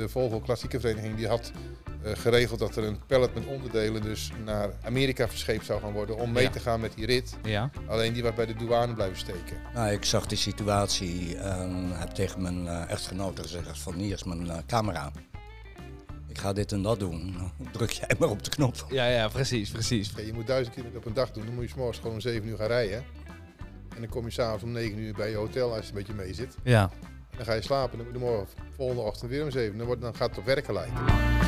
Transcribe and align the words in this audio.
de 0.00 0.08
Volvo 0.08 0.40
Klassieke 0.40 0.80
Vereniging 0.80 1.16
die 1.16 1.28
had 1.28 1.52
eh, 2.02 2.12
geregeld 2.14 2.58
dat 2.58 2.76
er 2.76 2.84
een 2.84 2.98
pallet 3.06 3.34
met 3.34 3.46
onderdelen 3.46 4.02
dus 4.02 4.30
naar 4.44 4.70
Amerika 4.84 5.28
verscheept 5.28 5.64
zou 5.64 5.80
gaan 5.80 5.92
worden 5.92 6.16
om 6.18 6.32
mee 6.32 6.42
Ja. 6.44 6.50
te 6.50 6.60
gaan 6.60 6.80
met 6.80 6.92
die 6.94 7.06
rit. 7.06 7.36
Ja. 7.42 7.70
Alleen 7.86 8.12
die 8.12 8.22
was 8.22 8.34
bij 8.34 8.46
de 8.46 8.54
douane 8.56 8.94
blijven 8.94 9.18
steken. 9.18 9.56
Nou, 9.74 9.92
ik 9.92 10.04
zag 10.04 10.26
die 10.26 10.38
situatie 10.38 11.36
en 11.36 11.90
heb 11.92 12.08
tegen 12.10 12.42
mijn 12.42 12.66
eh, 12.66 12.90
echtgenote 12.90 13.42
gezegd 13.42 13.78
van 13.78 13.94
hier 13.94 14.14
is 14.14 14.24
mijn 14.24 14.50
eh, 14.50 14.56
camera. 14.66 15.10
Ik 16.28 16.38
ga 16.38 16.52
dit 16.52 16.72
en 16.72 16.82
dat 16.82 16.98
doen. 16.98 17.36
Druk 17.72 17.90
jij 17.90 18.08
maar 18.18 18.28
op 18.28 18.44
de 18.44 18.50
knop. 18.50 18.86
Ja, 18.90 19.06
ja, 19.06 19.28
precies, 19.28 19.70
precies. 19.70 20.12
Je 20.16 20.32
moet 20.32 20.46
duizend 20.46 20.74
kilometer 20.74 21.00
op 21.00 21.06
een 21.06 21.14
dag 21.14 21.30
doen, 21.32 21.44
dan 21.44 21.54
moet 21.54 21.64
je 21.64 21.70
's 21.70 21.74
morgens 21.74 21.98
gewoon 21.98 22.14
om 22.14 22.20
7 22.20 22.48
uur 22.48 22.56
gaan 22.56 22.66
rijden. 22.66 23.04
En 23.94 24.00
dan 24.00 24.08
kom 24.08 24.24
je 24.24 24.30
s'avonds 24.30 24.62
om 24.64 24.72
9 24.72 24.98
uur 24.98 25.14
bij 25.14 25.30
je 25.30 25.36
hotel 25.36 25.74
als 25.74 25.82
je 25.84 25.88
een 25.88 25.98
beetje 25.98 26.14
mee 26.14 26.34
zit. 26.34 26.54
Ja. 26.62 26.90
Dan 27.36 27.44
ga 27.44 27.52
je 27.52 27.62
slapen 27.62 27.98
en 27.98 28.04
dan 28.04 28.06
moet 28.06 28.20
je 28.20 28.26
morgen 28.26 28.46
volgende 28.76 29.02
ochtend 29.02 29.30
weer 29.30 29.42
om 29.42 29.50
7 29.50 29.72
uur. 29.72 29.78
Dan, 29.78 29.86
wordt, 29.86 30.00
dan 30.00 30.14
gaat 30.14 30.28
het 30.28 30.38
op 30.38 30.44
werken 30.44 30.74
lijken. 30.74 31.38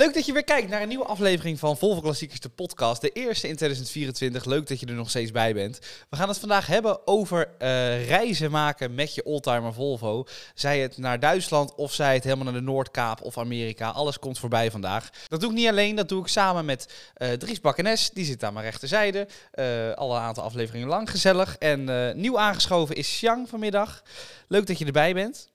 Leuk 0.00 0.14
dat 0.14 0.26
je 0.26 0.32
weer 0.32 0.44
kijkt 0.44 0.68
naar 0.68 0.82
een 0.82 0.88
nieuwe 0.88 1.04
aflevering 1.04 1.58
van 1.58 1.76
Volvo 1.76 2.00
Klassiekers, 2.00 2.40
de 2.40 2.48
podcast. 2.48 3.00
De 3.00 3.10
eerste 3.10 3.48
in 3.48 3.56
2024. 3.56 4.44
Leuk 4.44 4.66
dat 4.66 4.80
je 4.80 4.86
er 4.86 4.94
nog 4.94 5.08
steeds 5.08 5.30
bij 5.30 5.54
bent. 5.54 5.78
We 6.10 6.16
gaan 6.16 6.28
het 6.28 6.38
vandaag 6.38 6.66
hebben 6.66 7.06
over 7.06 7.48
eh, 7.58 8.06
reizen 8.06 8.50
maken 8.50 8.94
met 8.94 9.14
je 9.14 9.24
oldtimer 9.24 9.72
Volvo. 9.72 10.24
Zij 10.54 10.80
het 10.80 10.98
naar 10.98 11.20
Duitsland 11.20 11.74
of 11.74 11.92
zij 11.92 12.14
het 12.14 12.24
helemaal 12.24 12.44
naar 12.44 12.54
de 12.54 12.60
Noordkaap 12.60 13.22
of 13.22 13.38
Amerika. 13.38 13.88
Alles 13.88 14.18
komt 14.18 14.38
voorbij 14.38 14.70
vandaag. 14.70 15.10
Dat 15.28 15.40
doe 15.40 15.50
ik 15.50 15.56
niet 15.56 15.68
alleen, 15.68 15.96
dat 15.96 16.08
doe 16.08 16.20
ik 16.22 16.28
samen 16.28 16.64
met 16.64 16.92
eh, 17.14 17.32
Dries 17.32 17.60
Bakkenes. 17.60 18.10
Die 18.10 18.24
zit 18.24 18.44
aan 18.44 18.52
mijn 18.52 18.64
rechterzijde. 18.64 19.28
Eh 19.50 19.92
al 19.94 20.16
een 20.16 20.22
aantal 20.22 20.44
afleveringen 20.44 20.88
lang 20.88 21.10
gezellig. 21.10 21.56
En 21.58 22.20
nieuw 22.20 22.38
aangeschoven 22.38 22.96
is 22.96 23.08
Xiang 23.08 23.48
vanmiddag. 23.48 24.02
Leuk 24.48 24.66
dat 24.66 24.78
je 24.78 24.84
erbij 24.84 25.14
bent. 25.14 25.49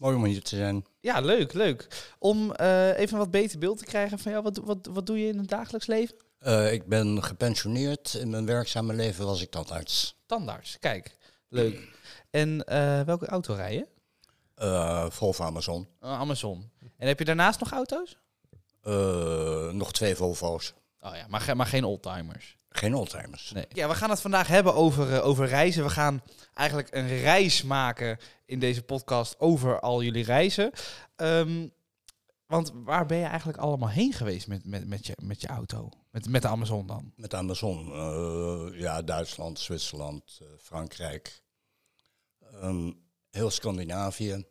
Mooi 0.00 0.16
om 0.16 0.24
hier 0.24 0.42
te 0.42 0.56
zijn. 0.56 0.84
Ja, 1.00 1.20
leuk, 1.20 1.52
leuk. 1.52 1.86
Om 2.18 2.52
eh, 2.52 2.98
even 2.98 3.12
een 3.12 3.18
wat 3.18 3.30
beter 3.30 3.58
beeld 3.58 3.78
te 3.78 3.84
krijgen 3.84 4.18
van 4.18 4.32
jou, 4.32 4.42
wat, 4.44 4.56
wat, 4.56 4.88
wat 4.90 5.06
doe 5.06 5.20
je 5.20 5.28
in 5.28 5.38
het 5.38 5.48
dagelijks 5.48 5.86
leven? 5.86 6.16
Eh, 6.38 6.72
ik 6.72 6.86
ben 6.86 7.22
gepensioneerd. 7.24 8.14
In 8.14 8.30
mijn 8.30 8.46
werkzame 8.46 8.94
leven 8.94 9.24
was 9.26 9.42
ik 9.42 9.50
tandarts. 9.50 10.16
Tandarts, 10.26 10.78
kijk, 10.78 11.16
leuk. 11.48 11.88
En 12.30 12.64
eh, 12.64 13.00
welke 13.00 13.26
auto 13.26 13.54
rij 13.54 13.74
je? 13.74 13.86
Volvo 15.10 15.44
Amazon. 15.44 15.88
Een 16.00 16.10
Amazon. 16.10 16.70
En 16.96 17.06
heb 17.06 17.18
je 17.18 17.24
daarnaast 17.24 17.60
nog 17.60 17.72
auto's? 17.72 18.16
Nog 19.74 19.92
twee 19.92 20.14
Volvo's. 20.16 20.72
Oh 21.00 21.14
ja, 21.16 21.26
maar, 21.28 21.40
ge- 21.40 21.54
maar 21.54 21.66
geen 21.66 21.84
oldtimers. 21.84 22.55
Geen 22.76 22.94
oldtimers. 22.94 23.50
Nee. 23.52 23.66
Ja, 23.68 23.88
we 23.88 23.94
gaan 23.94 24.10
het 24.10 24.20
vandaag 24.20 24.46
hebben 24.48 24.74
over, 24.74 25.14
eh, 25.14 25.26
over 25.26 25.46
reizen. 25.46 25.84
We 25.84 25.90
gaan 25.90 26.22
eigenlijk 26.54 26.94
een 26.94 27.08
reis 27.08 27.62
maken 27.62 28.18
in 28.46 28.58
deze 28.58 28.82
podcast 28.82 29.40
over 29.40 29.80
al 29.80 30.02
jullie 30.02 30.24
reizen. 30.24 30.70
Ehm, 31.16 31.68
want 32.46 32.72
waar 32.74 33.06
ben 33.06 33.18
je 33.18 33.24
eigenlijk 33.24 33.58
allemaal 33.58 33.88
heen 33.88 34.12
geweest 34.12 34.46
met, 34.46 34.64
met, 34.64 34.86
met, 34.88 35.06
je, 35.06 35.16
met 35.22 35.40
je 35.40 35.46
auto? 35.46 35.88
Met, 36.10 36.28
met 36.28 36.42
de 36.42 36.48
Amazon 36.48 36.86
dan? 36.86 37.12
Met 37.16 37.34
Amazon. 37.34 37.92
eh, 37.92 38.80
ja, 38.80 39.02
Duitsland, 39.02 39.58
Zwitserland, 39.58 40.38
eh, 40.42 40.46
Frankrijk. 40.58 41.42
Ehm, 42.52 42.92
heel 43.30 43.50
Scandinavië. 43.50 44.44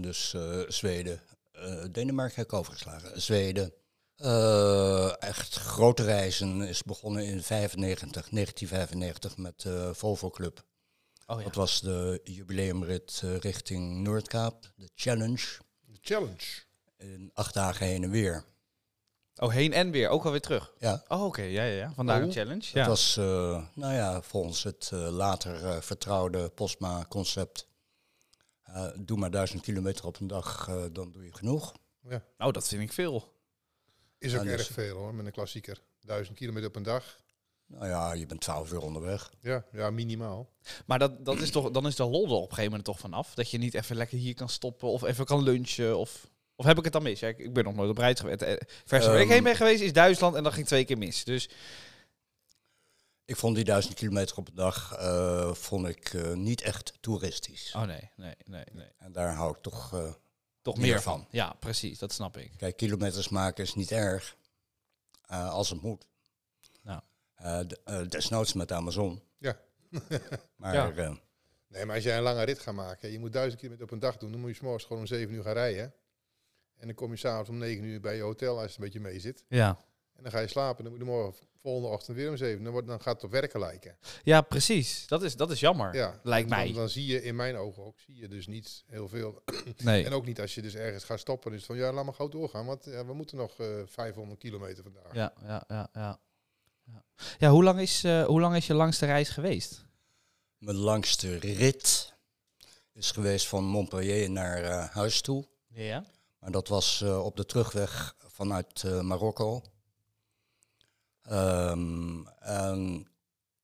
Dus 0.00 0.34
eh, 0.34 0.60
Zweden. 0.68 1.22
Eh, 1.52 1.84
Denemarken 1.92 2.36
heb 2.36 2.44
ik 2.44 2.52
overgeslagen. 2.52 3.20
Zweden. 3.22 3.72
Eh, 4.20 5.22
echt 5.22 5.54
grote 5.56 6.02
reizen 6.02 6.60
is 6.62 6.82
begonnen 6.82 7.24
in 7.24 7.42
95, 7.42 8.28
1995 8.30 9.36
met 9.36 9.60
de 9.60 9.90
Volvo 9.94 10.30
Club. 10.30 10.64
Oh 11.26 11.38
ja. 11.38 11.44
Dat 11.44 11.54
was 11.54 11.80
de 11.80 12.20
jubileumrit 12.24 13.20
eh, 13.24 13.36
richting 13.36 13.96
Noordkaap, 14.02 14.72
de 14.76 14.90
Challenge. 14.94 15.46
De 15.80 15.98
challenge. 16.00 16.62
In 16.96 17.30
acht 17.34 17.54
dagen 17.54 17.86
heen 17.86 18.02
en 18.02 18.10
weer. 18.10 18.44
Oh, 19.36 19.50
heen 19.52 19.72
en 19.72 19.90
weer. 19.90 20.08
Ook 20.08 20.24
alweer 20.24 20.40
terug. 20.40 20.72
Ja, 20.78 21.04
Oh, 21.08 21.24
oké. 21.24 21.42
Ja, 21.42 21.64
ja, 21.64 21.74
ja. 21.76 21.92
Vandaar 21.94 22.20
een 22.22 22.28
Oh. 22.28 22.32
challenge. 22.34 22.54
Het 22.64 22.70
Ja. 22.72 22.86
was, 22.86 23.16
eh, 23.16 23.64
nou 23.74 23.94
ja, 23.94 24.22
volgens 24.22 24.62
het 24.62 24.90
eh, 24.92 25.08
later 25.10 25.64
eh, 25.66 25.80
vertrouwde 25.80 26.48
Postma-concept. 26.48 27.68
eh, 28.62 28.86
doe 28.98 29.18
maar 29.18 29.30
duizend 29.30 29.62
kilometer 29.62 30.06
op 30.06 30.20
een 30.20 30.26
dag, 30.26 30.68
eh, 30.68 30.84
dan 30.92 31.12
doe 31.12 31.24
je 31.24 31.34
genoeg. 31.34 31.72
Ja. 32.08 32.22
Oh, 32.38 32.52
dat 32.52 32.68
vind 32.68 32.82
ik 32.82 32.92
veel. 32.92 33.38
Is 34.20 34.34
ook 34.36 34.44
Ja, 34.44 34.50
dus- 34.50 34.60
erg 34.66 34.74
veel 34.74 34.96
hoor, 34.96 35.14
met 35.14 35.26
een 35.26 35.32
klassieker. 35.32 35.80
Duizend 36.00 36.36
kilometer 36.36 36.68
op 36.68 36.76
een 36.76 36.82
dag. 36.82 37.18
Nou 37.66 37.86
ja, 37.88 38.12
je 38.12 38.26
bent 38.26 38.40
twaalf 38.40 38.72
uur 38.72 38.80
onderweg. 38.82 39.30
Ja, 39.40 39.64
ja 39.72 39.90
minimaal. 39.90 40.50
Maar 40.86 40.98
dat, 40.98 41.24
dat 41.24 41.38
is 41.38 41.50
toch, 41.50 41.70
dan 41.70 41.86
is 41.86 41.96
de 41.96 42.04
lol 42.04 42.24
er 42.26 42.30
op 42.32 42.40
een 42.42 42.48
gegeven 42.48 42.64
moment 42.64 42.84
toch 42.84 42.98
vanaf. 42.98 43.34
Dat 43.34 43.50
je 43.50 43.58
niet 43.58 43.74
even 43.74 43.96
lekker 43.96 44.18
hier 44.18 44.34
kan 44.34 44.48
stoppen 44.48 44.88
of 44.88 45.02
even 45.02 45.24
kan 45.24 45.42
lunchen. 45.42 45.98
Of, 45.98 46.30
of 46.54 46.64
heb 46.64 46.78
ik 46.78 46.84
het 46.84 46.92
dan 46.92 47.02
mis? 47.02 47.20
Ja, 47.20 47.28
ik, 47.28 47.38
ik 47.38 47.52
ben 47.52 47.64
nog 47.64 47.74
nooit 47.74 47.90
op 47.90 47.98
reis 47.98 48.20
geweest. 48.20 48.42
Eh, 48.42 48.56
Vers 48.84 49.06
waar 49.06 49.14
ik 49.16 49.22
Ehm. 49.22 49.30
heen 49.32 49.42
ben 49.42 49.56
geweest 49.56 49.80
is 49.82 49.92
Duitsland 49.92 50.34
en 50.36 50.42
dat 50.42 50.52
ging 50.52 50.66
twee 50.66 50.84
keer 50.84 50.98
mis. 50.98 51.24
Dus 51.24 51.48
Ik 53.24 53.36
vond 53.36 53.54
die 53.56 53.64
duizend 53.64 53.94
kilometer 53.94 54.36
op 54.36 54.48
een 54.48 54.54
dag 54.54 54.94
eh, 54.96 55.52
vond 55.54 55.88
ik, 55.88 56.14
eh, 56.14 56.32
niet 56.32 56.60
echt 56.62 56.92
toeristisch. 57.00 57.72
oh 57.76 57.82
nee, 57.82 58.10
nee, 58.16 58.34
nee, 58.44 58.64
nee. 58.72 58.88
En 58.98 59.12
daar 59.12 59.34
hou 59.34 59.56
ik 59.56 59.62
toch... 59.62 59.92
eh, 59.94 60.12
Toch 60.62 60.76
Meer 60.76 60.86
meer 60.86 61.00
van. 61.02 61.18
van. 61.18 61.26
Ja, 61.30 61.52
precies. 61.52 61.98
Dat 61.98 62.12
snap 62.12 62.36
ik. 62.36 62.52
kijk, 62.56 62.76
kilometers 62.76 63.28
maken 63.28 63.64
is 63.64 63.74
niet 63.74 63.90
erg, 63.90 64.36
eh, 65.26 65.50
als 65.50 65.70
het 65.70 65.82
moet. 65.82 66.06
Nou. 66.82 67.00
Eh, 67.34 67.58
d- 67.60 67.80
eh, 67.84 68.08
desnoods 68.08 68.52
met 68.52 68.72
Amazon. 68.72 69.22
Ja. 69.38 69.60
Maar 70.56 70.74
Ja. 70.74 70.90
eh, 70.92 71.14
Nee, 71.68 71.84
maar 71.84 71.94
als 71.94 72.04
jij 72.04 72.16
een 72.16 72.22
lange 72.22 72.42
rit 72.42 72.58
gaat 72.58 72.74
maken, 72.74 73.10
je 73.10 73.18
moet 73.18 73.32
duizend 73.32 73.58
kilometer 73.60 73.86
op 73.86 73.92
een 73.92 73.98
dag 73.98 74.16
doen, 74.16 74.30
dan 74.30 74.40
moet 74.40 74.50
je 74.50 74.56
's 74.56 74.60
morgens 74.60 74.84
gewoon 74.84 74.98
om 75.02 75.06
7 75.08 75.34
uur 75.34 75.42
gaan 75.42 75.52
rijden. 75.52 75.94
En 76.76 76.86
dan 76.86 76.94
kom 76.94 77.10
je 77.10 77.16
s'avonds 77.16 77.50
om 77.50 77.58
9 77.58 77.84
uur 77.84 78.00
bij 78.00 78.16
je 78.16 78.22
hotel 78.22 78.60
als 78.60 78.70
je 78.72 78.78
een 78.78 78.84
beetje 78.84 79.00
mee 79.00 79.20
zit. 79.20 79.44
Ja. 79.48 79.78
En 80.20 80.26
dan 80.26 80.32
ga 80.32 80.40
je 80.40 80.48
slapen, 80.48 80.84
dan 80.84 80.92
moet 80.92 81.02
je 81.02 81.08
morgen 81.08 81.34
volgende 81.62 81.88
ochtend 81.88 82.16
weer 82.16 82.30
om 82.30 82.36
7 82.36 82.58
uur. 82.58 82.62
Dan, 82.62 82.72
wordt, 82.72 82.86
dan 82.86 83.00
gaat 83.00 83.14
het 83.14 83.24
op 83.24 83.30
werken 83.30 83.60
lijken. 83.60 83.96
Ja, 84.22 84.40
precies. 84.40 85.06
Dat 85.06 85.22
is, 85.22 85.36
dat 85.36 85.50
is 85.50 85.60
jammer. 85.60 85.94
Ja, 85.94 86.20
Lijkt 86.22 86.48
dan, 86.48 86.58
mij. 86.58 86.72
Dan 86.72 86.88
zie 86.88 87.06
je 87.06 87.22
in 87.22 87.36
mijn 87.36 87.56
ogen 87.56 87.84
ook, 87.84 88.00
zie 88.00 88.16
je 88.16 88.28
dus 88.28 88.46
niet 88.46 88.84
heel 88.86 89.08
veel. 89.08 89.42
Nee. 89.76 90.04
En 90.04 90.12
ook 90.12 90.26
niet 90.26 90.40
als 90.40 90.54
je 90.54 90.62
dus 90.62 90.74
ergens 90.74 91.04
gaat 91.04 91.20
stoppen. 91.20 91.50
Dus 91.50 91.64
van 91.64 91.76
ja, 91.76 91.92
laat 91.92 92.04
maar 92.04 92.14
gauw 92.14 92.28
doorgaan, 92.28 92.66
want 92.66 92.84
ja, 92.84 93.06
we 93.06 93.14
moeten 93.14 93.36
nog 93.36 93.58
eh 93.58 93.66
500 93.86 94.40
kilometer 94.40 94.82
vandaag. 94.82 95.14
Ja, 95.14 95.32
ja, 95.42 95.64
ja, 95.68 95.88
ja. 95.92 96.20
Ja, 96.84 97.04
ja 97.38 97.50
hoe, 97.50 97.62
lang 97.62 97.80
is, 97.80 98.04
eh, 98.04 98.24
hoe 98.24 98.40
lang 98.40 98.56
is 98.56 98.66
je 98.66 98.74
langste 98.74 99.06
reis 99.06 99.28
geweest? 99.28 99.84
Mijn 100.58 100.76
langste 100.76 101.38
rit 101.38 102.14
is 102.92 103.10
geweest 103.10 103.46
van 103.46 103.64
Montpellier 103.64 104.30
naar 104.30 104.62
eh, 104.62 104.90
huis 104.90 105.20
toe. 105.20 105.46
Ja. 105.68 106.04
Maar 106.38 106.50
dat 106.50 106.68
was 106.68 107.00
eh, 107.00 107.24
op 107.24 107.36
de 107.36 107.46
terugweg 107.46 108.14
vanuit 108.26 108.82
eh, 108.84 109.00
Marokko. 109.00 109.62
Ehm, 111.22 112.26
en 112.38 113.08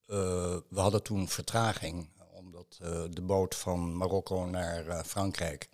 eh, 0.07 0.17
we 0.69 0.81
hadden 0.81 1.03
toen 1.03 1.29
vertraging, 1.29 2.09
omdat 2.33 2.79
eh, 2.83 3.03
de 3.11 3.23
boot 3.23 3.55
van 3.55 3.97
Marokko 3.97 4.45
naar 4.47 4.87
eh, 4.87 5.03
Frankrijk, 5.03 5.69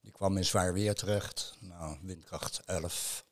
die 0.00 0.12
kwam 0.12 0.36
in 0.36 0.44
zwaar 0.44 0.72
weer 0.72 0.94
terecht. 0.94 1.56
Nou, 1.60 1.96
windkracht 2.02 2.60
11 2.66 3.24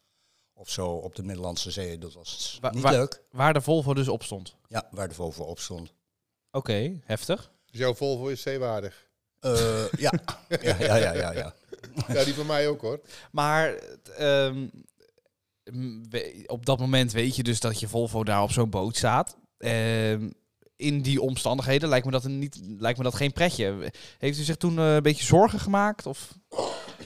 of 0.53 0.71
zo 0.71 0.87
op 0.89 1.15
de 1.15 1.23
Middellandse 1.23 1.71
Zee. 1.71 1.99
Dat 1.99 2.13
was 2.15 2.59
Wa- 2.61 2.71
niet 2.71 2.91
leuk. 2.91 3.23
Waar 3.31 3.53
de 3.53 3.61
Volvo 3.61 3.95
dus 3.95 4.09
op 4.09 4.23
stond. 4.23 4.55
Ja, 4.69 4.89
waar 4.91 5.09
de 5.09 5.15
Volvo 5.15 5.43
op 5.45 5.59
stond. 5.59 5.93
Oké, 6.51 7.01
heftig. 7.05 7.51
Dus 7.71 7.81
jouw 7.81 7.95
Volvo 7.95 8.27
is 8.27 8.43
zeewaardig. 8.43 9.05
Eh, 9.41 9.89
ja. 9.93 10.13
ja, 10.49 10.77
ja, 10.79 10.97
ja, 10.97 11.13
ja, 11.15 11.33
ja. 11.33 11.55
Ja, 12.09 12.25
die 12.25 12.35
van 12.35 12.47
mij 12.47 12.69
ook 12.69 12.81
hoor. 12.81 13.01
Maar 13.31 13.75
ehm, 14.17 14.59
m, 14.61 14.69
we- 14.71 14.95
op 16.47 16.67
dat 16.67 16.79
moment 16.79 17.13
weet 17.13 17.37
je 17.37 17.43
dus 17.43 17.61
dat 17.61 17.81
je 17.81 17.89
Volvo 17.89 18.25
daar 18.25 18.43
op 18.43 18.53
zo'n 18.53 18.71
boot 18.71 18.97
staat. 18.97 19.37
Ehm, 19.59 20.31
in 20.77 21.03
die 21.03 21.21
omstandigheden 21.21 21.89
lijkt 21.89 22.07
me, 22.07 22.13
dat 22.13 22.25
niet, 22.25 22.61
lijkt 22.79 22.99
me 22.99 23.05
dat 23.05 23.15
geen 23.15 23.33
pretje. 23.33 23.93
Heeft 24.19 24.39
u 24.39 24.43
zich 24.43 24.57
toen 24.57 24.79
eh, 24.79 24.95
een 24.95 25.03
beetje 25.03 25.25
zorgen 25.25 25.61
gemaakt? 25.61 26.07
Of? 26.07 26.39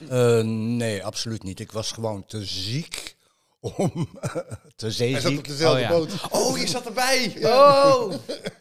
Eh, 0.08 0.42
nee, 0.42 1.04
absoluut 1.04 1.42
niet. 1.42 1.60
Ik 1.60 1.72
was 1.72 1.92
gewoon 1.92 2.26
te 2.26 2.44
ziek 2.44 3.16
om 3.60 4.08
te 4.76 4.86
Hij 4.86 4.90
zat 4.90 5.06
op 5.16 5.20
zeeziek. 5.20 5.46
dezelfde 5.48 5.80
Oh, 5.82 5.88
ja. 5.88 5.88
boot. 5.88 6.12
Oh, 6.30 6.58
je 6.58 6.66
zat 6.66 6.86
erbij! 6.86 7.36
Oh! 7.42 8.12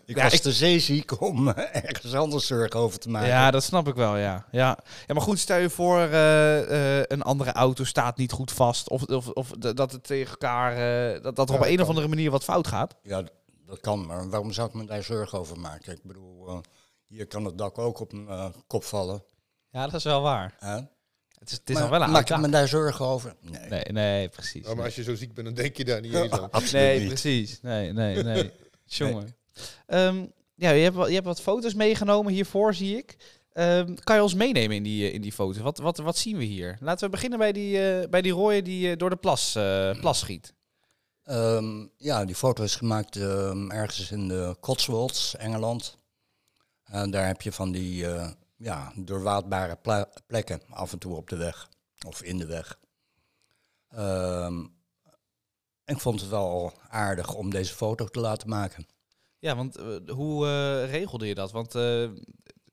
Ik 0.05 0.15
Ja, 0.15 0.23
was 0.23 0.33
ik- 0.33 0.41
te 0.41 0.51
zeeziek 0.51 1.21
om 1.21 1.47
ergens 1.49 2.13
anders 2.13 2.47
zorgen 2.47 2.79
over 2.79 2.99
te 2.99 3.09
maken. 3.09 3.27
Ja, 3.29 3.51
dat 3.51 3.63
snap 3.63 3.87
ik 3.87 3.95
wel, 3.95 4.17
ja. 4.17 4.45
Ja, 4.51 4.77
ja 5.07 5.13
maar 5.13 5.21
goed, 5.23 5.39
stel 5.39 5.57
je 5.57 5.69
voor, 5.69 5.99
eh, 5.99 6.97
eh, 6.99 7.05
een 7.07 7.21
andere 7.21 7.51
auto 7.51 7.83
staat 7.83 8.17
niet 8.17 8.31
goed 8.31 8.51
vast. 8.51 8.89
Of, 8.89 9.03
of, 9.03 9.27
of 9.27 9.49
dat 9.49 9.91
het 9.91 10.03
tegen 10.03 10.29
elkaar, 10.29 10.71
eh, 11.15 11.23
dat, 11.23 11.35
dat 11.35 11.49
er 11.49 11.55
Ja, 11.55 11.61
op 11.61 11.67
een 11.67 11.81
of 11.81 11.87
andere 11.87 12.07
manier 12.07 12.31
wat 12.31 12.43
fout 12.43 12.67
gaat. 12.67 12.95
Ja, 13.03 13.23
dat 13.65 13.79
kan, 13.79 14.05
maar 14.05 14.29
waarom 14.29 14.51
zou 14.51 14.67
ik 14.67 14.73
me 14.73 14.85
daar 14.85 15.03
zorgen 15.03 15.39
over 15.39 15.59
maken? 15.59 15.93
Ik 15.93 16.03
bedoel, 16.03 16.47
eh, 16.47 16.57
hier 17.07 17.27
kan 17.27 17.45
het 17.45 17.57
dak 17.57 17.77
ook 17.77 17.99
op 17.99 18.13
mijn 18.13 18.27
eh, 18.27 18.45
kop 18.67 18.83
vallen. 18.83 19.23
Ja, 19.71 19.83
dat 19.85 19.93
is 19.93 20.03
wel 20.03 20.21
waar. 20.21 20.55
Het 21.39 21.51
is, 21.51 21.57
het 21.57 21.69
is 21.69 21.73
Maar 21.75 21.83
dan 21.83 21.91
wel 21.91 22.01
een 22.01 22.11
maak 22.11 22.29
ik 22.29 22.37
me 22.37 22.49
daar 22.49 22.67
zorgen 22.67 23.05
over? 23.05 23.35
Nee, 23.41 23.69
Nee, 23.69 23.83
nee, 23.91 24.29
precies. 24.29 24.65
Oh, 24.67 24.75
maar 24.75 24.85
als 24.85 24.95
je 24.95 25.03
zo 25.03 25.15
ziek 25.15 25.33
bent, 25.33 25.47
dan 25.47 25.55
denk 25.55 25.77
je 25.77 25.85
daar 25.85 26.01
niet 26.01 26.13
eens 26.13 26.31
aan. 26.31 26.39
absoluut 26.51 26.71
Nee, 26.85 26.99
niet. 26.99 27.07
precies. 27.07 27.61
Nee, 27.61 27.93
nee, 27.93 28.23
nee. 28.23 28.51
Jongen. 28.85 29.35
Ehm, 29.85 30.25
ja, 30.55 30.69
je 30.69 30.83
hebt, 30.83 30.95
wat, 30.95 31.07
je 31.07 31.13
hebt 31.13 31.25
wat 31.25 31.41
foto's 31.41 31.73
meegenomen 31.73 32.33
hiervoor, 32.33 32.73
zie 32.73 32.97
ik. 32.97 33.15
Ehm, 33.53 33.93
kan 34.03 34.15
je 34.15 34.21
ons 34.21 34.33
meenemen 34.33 34.75
in 34.75 34.83
die, 34.83 35.07
eh, 35.07 35.13
in 35.13 35.21
die 35.21 35.31
foto's? 35.31 35.61
Wat, 35.61 35.77
wat, 35.77 35.97
wat 35.97 36.17
zien 36.17 36.37
we 36.37 36.43
hier? 36.43 36.77
Laten 36.79 37.05
we 37.05 37.11
beginnen 37.11 37.39
bij 37.39 37.51
die, 37.51 37.81
eh 37.89 38.09
bij 38.09 38.21
die 38.21 38.31
rooie 38.31 38.61
die 38.61 38.91
eh, 38.91 38.97
door 38.97 39.09
de 39.09 39.15
plas, 39.15 39.55
eh, 39.55 39.99
plas 39.99 40.19
schiet. 40.19 40.53
Ehm, 41.23 41.85
ja, 41.97 42.25
die 42.25 42.35
foto 42.35 42.63
is 42.63 42.75
gemaakt 42.75 43.15
ehm, 43.15 43.69
ergens 43.71 44.11
in 44.11 44.27
de 44.27 44.55
Cotswolds, 44.59 45.35
Engeland. 45.35 45.97
En 46.85 47.11
daar 47.11 47.27
heb 47.27 47.41
je 47.41 47.51
van 47.51 47.71
die 47.71 48.05
eh, 48.07 48.29
ja, 48.59 48.91
doorwaadbare 48.95 49.77
plekken 50.27 50.61
af 50.69 50.91
en 50.91 50.99
toe 50.99 51.15
op 51.15 51.29
de 51.29 51.35
weg 51.37 51.69
of 52.05 52.21
in 52.23 52.37
de 52.37 52.45
weg. 52.45 52.79
Ehm, 53.89 54.59
ik 55.85 55.99
vond 55.99 56.19
het 56.21 56.29
wel 56.29 56.73
aardig 56.89 57.33
om 57.33 57.49
deze 57.49 57.75
foto 57.75 58.05
te 58.05 58.19
laten 58.19 58.49
maken. 58.49 58.87
Ja, 59.39 59.55
want 59.55 59.77
eh, 59.77 59.85
hoe 60.07 60.45
eh, 60.47 60.89
regelde 60.89 61.27
je 61.27 61.35
dat? 61.35 61.51
Want 61.51 61.75
eh, 61.75 61.81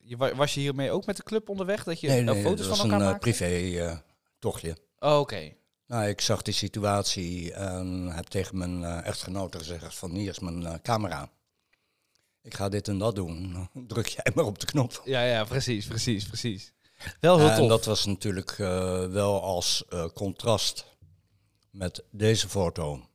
je, 0.01 0.17
wa- 0.17 0.35
was 0.35 0.55
je 0.55 0.61
hiermee 0.61 0.91
ook 0.91 1.07
met 1.07 1.17
de 1.17 1.23
club 1.23 1.49
onderweg? 1.49 1.85
Dat 1.85 2.01
je 2.01 2.09
nee, 2.09 2.19
eh, 2.19 2.25
nee, 2.25 2.43
foto's 2.43 2.67
dat 2.67 2.67
van 2.67 2.77
was 2.77 2.87
een 2.87 2.93
elkaar 2.93 3.09
maakte? 3.09 3.31
privé 3.31 4.03
tochtje. 4.39 4.77
Oh, 4.99 5.19
Oké. 5.19 5.53
Nou, 5.87 6.07
ik 6.09 6.21
zag 6.21 6.43
die 6.43 6.55
situatie 6.55 7.53
en 7.53 8.07
heb 8.13 8.25
tegen 8.27 8.59
mijn 8.59 8.85
echtgenote 9.05 9.59
gezegd 9.59 9.95
van 9.95 10.11
hier 10.11 10.31
is 10.31 10.39
mijn 10.39 10.83
camera. 10.83 11.31
Ik 12.47 12.55
ga 12.55 12.69
dit 12.69 12.89
en 12.89 12.99
dat 12.99 13.15
doen. 13.15 13.69
Druk 13.89 14.07
jij 14.07 14.33
maar 14.35 14.45
op 14.45 14.59
de 14.59 14.67
knop. 14.67 15.03
Ja, 15.05 15.23
ja, 15.25 15.45
precies, 15.45 15.87
precies, 15.87 16.25
precies. 16.27 16.73
Wel 17.21 17.39
heel 17.39 17.49
en 17.49 17.57
tof. 17.57 17.69
dat 17.69 17.85
was 17.85 18.05
natuurlijk 18.05 18.51
eh, 18.51 19.07
wel 19.07 19.43
als 19.43 19.85
eh, 19.89 20.07
contrast 20.15 20.85
met 21.71 22.05
deze 22.11 22.49
foto 22.49 23.09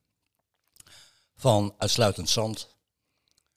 van 1.36 1.75
uitsluitend 1.78 2.30
zand. 2.30 2.75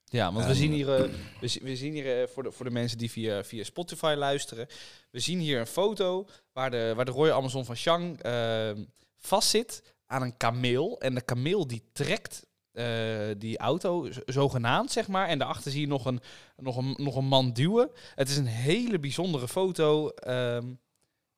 Ja, 0.05 0.33
want 0.33 0.45
we 0.45 0.51
En- 0.51 0.57
zien 0.57 0.73
hier, 0.73 0.95
eh, 0.95 1.11
we, 1.41 1.59
we 1.63 1.77
zien 1.77 1.93
hier 1.93 2.29
voor, 2.29 2.43
de, 2.43 2.53
voor 2.53 2.65
de 2.65 2.71
mensen 2.71 2.99
die 2.99 3.11
via, 3.11 3.45
via 3.45 3.65
Spotify 3.65 4.15
luisteren, 4.17 4.67
we 5.11 5.21
zien 5.21 5.39
hier 5.39 5.61
een 5.61 5.67
foto 5.67 6.29
waar 6.53 6.71
de, 6.71 6.93
waar 6.97 7.05
de 7.05 7.11
Royal 7.11 7.37
Amazon 7.39 7.65
van 7.65 7.77
Chang 7.77 8.21
eh, 8.21 8.71
vastzit 9.17 9.83
aan 10.07 10.23
een 10.23 10.37
kameel. 10.37 11.01
En 11.01 11.15
de 11.15 11.21
kameel 11.21 11.67
die 11.67 11.83
trekt 11.93 12.47
eh, 12.75 13.35
die 13.39 13.59
auto 13.59 14.09
zogenaamd, 14.27 14.91
zeg 14.93 15.09
maar. 15.09 15.29
En 15.29 15.39
daarachter 15.39 15.71
zie 15.71 15.81
je 15.81 15.87
nog 15.87 16.05
een, 16.05 16.21
nog, 16.57 16.77
een, 16.77 16.95
nog 16.99 17.17
een 17.17 17.25
man 17.27 17.53
duwen. 17.53 17.91
Het 18.15 18.29
is 18.29 18.37
een 18.37 18.47
hele 18.47 18.99
bijzondere 18.99 19.49
foto 19.49 20.09
ehm, 20.09 20.67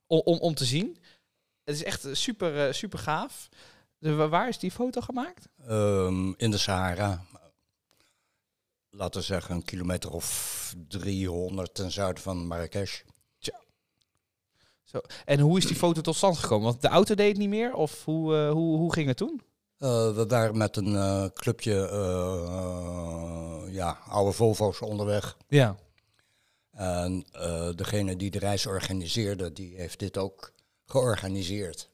om, 0.07 0.21
om, 0.25 0.39
om 0.39 0.55
te 0.55 0.65
zien. 0.65 0.97
Het 1.65 1.75
is 1.75 1.85
echt 1.85 2.05
eh, 2.05 2.15
super, 2.15 2.67
eh, 2.67 2.73
super 2.73 2.99
gaaf. 2.99 3.49
De, 3.99 4.15
wa- 4.15 4.29
waar 4.29 4.49
is 4.49 4.59
die 4.59 4.71
foto 4.71 5.01
gemaakt? 5.01 5.49
Ehm, 5.67 6.33
in 6.37 6.51
de 6.51 6.59
Sahara. 6.59 7.25
Laten 8.91 9.21
we 9.21 9.27
zeggen 9.27 9.55
een 9.55 9.65
kilometer 9.65 10.11
of 10.11 10.75
300 10.89 11.75
ten 11.75 11.91
zuiden 11.93 12.23
van 12.23 12.47
Marrakesh. 12.47 13.01
Zo. 14.85 15.01
En 15.25 15.41
hoe 15.41 15.59
is 15.59 15.67
die 15.67 15.77
foto 15.77 16.01
tot 16.01 16.17
stand 16.17 16.39
gekomen? 16.39 16.67
Want 16.67 16.83
de 16.83 16.89
auto 16.89 17.15
deed 17.15 17.29
het 17.29 17.37
niet 17.39 17.49
meer? 17.49 17.75
Of 17.75 18.05
hoe, 18.05 18.35
hoe, 18.37 18.77
hoe 18.79 18.93
ging 18.93 19.09
het 19.09 19.17
toen? 19.17 19.41
Eh, 19.79 20.15
we 20.15 20.27
waren 20.27 20.57
met 20.57 20.77
een 20.77 20.97
eh, 20.97 21.25
clubje 21.35 21.89
eh, 21.89 23.75
ja, 23.75 23.99
oude 24.09 24.33
Volvo's 24.33 24.81
onderweg. 24.81 25.37
Ja. 25.49 25.77
En 26.71 27.27
degene 27.77 28.17
die 28.17 28.31
de 28.31 28.39
reis 28.39 28.67
organiseerde, 28.67 29.53
die 29.53 29.77
heeft 29.77 29.99
dit 29.99 30.19
ook 30.19 30.53
georganiseerd. 30.87 31.91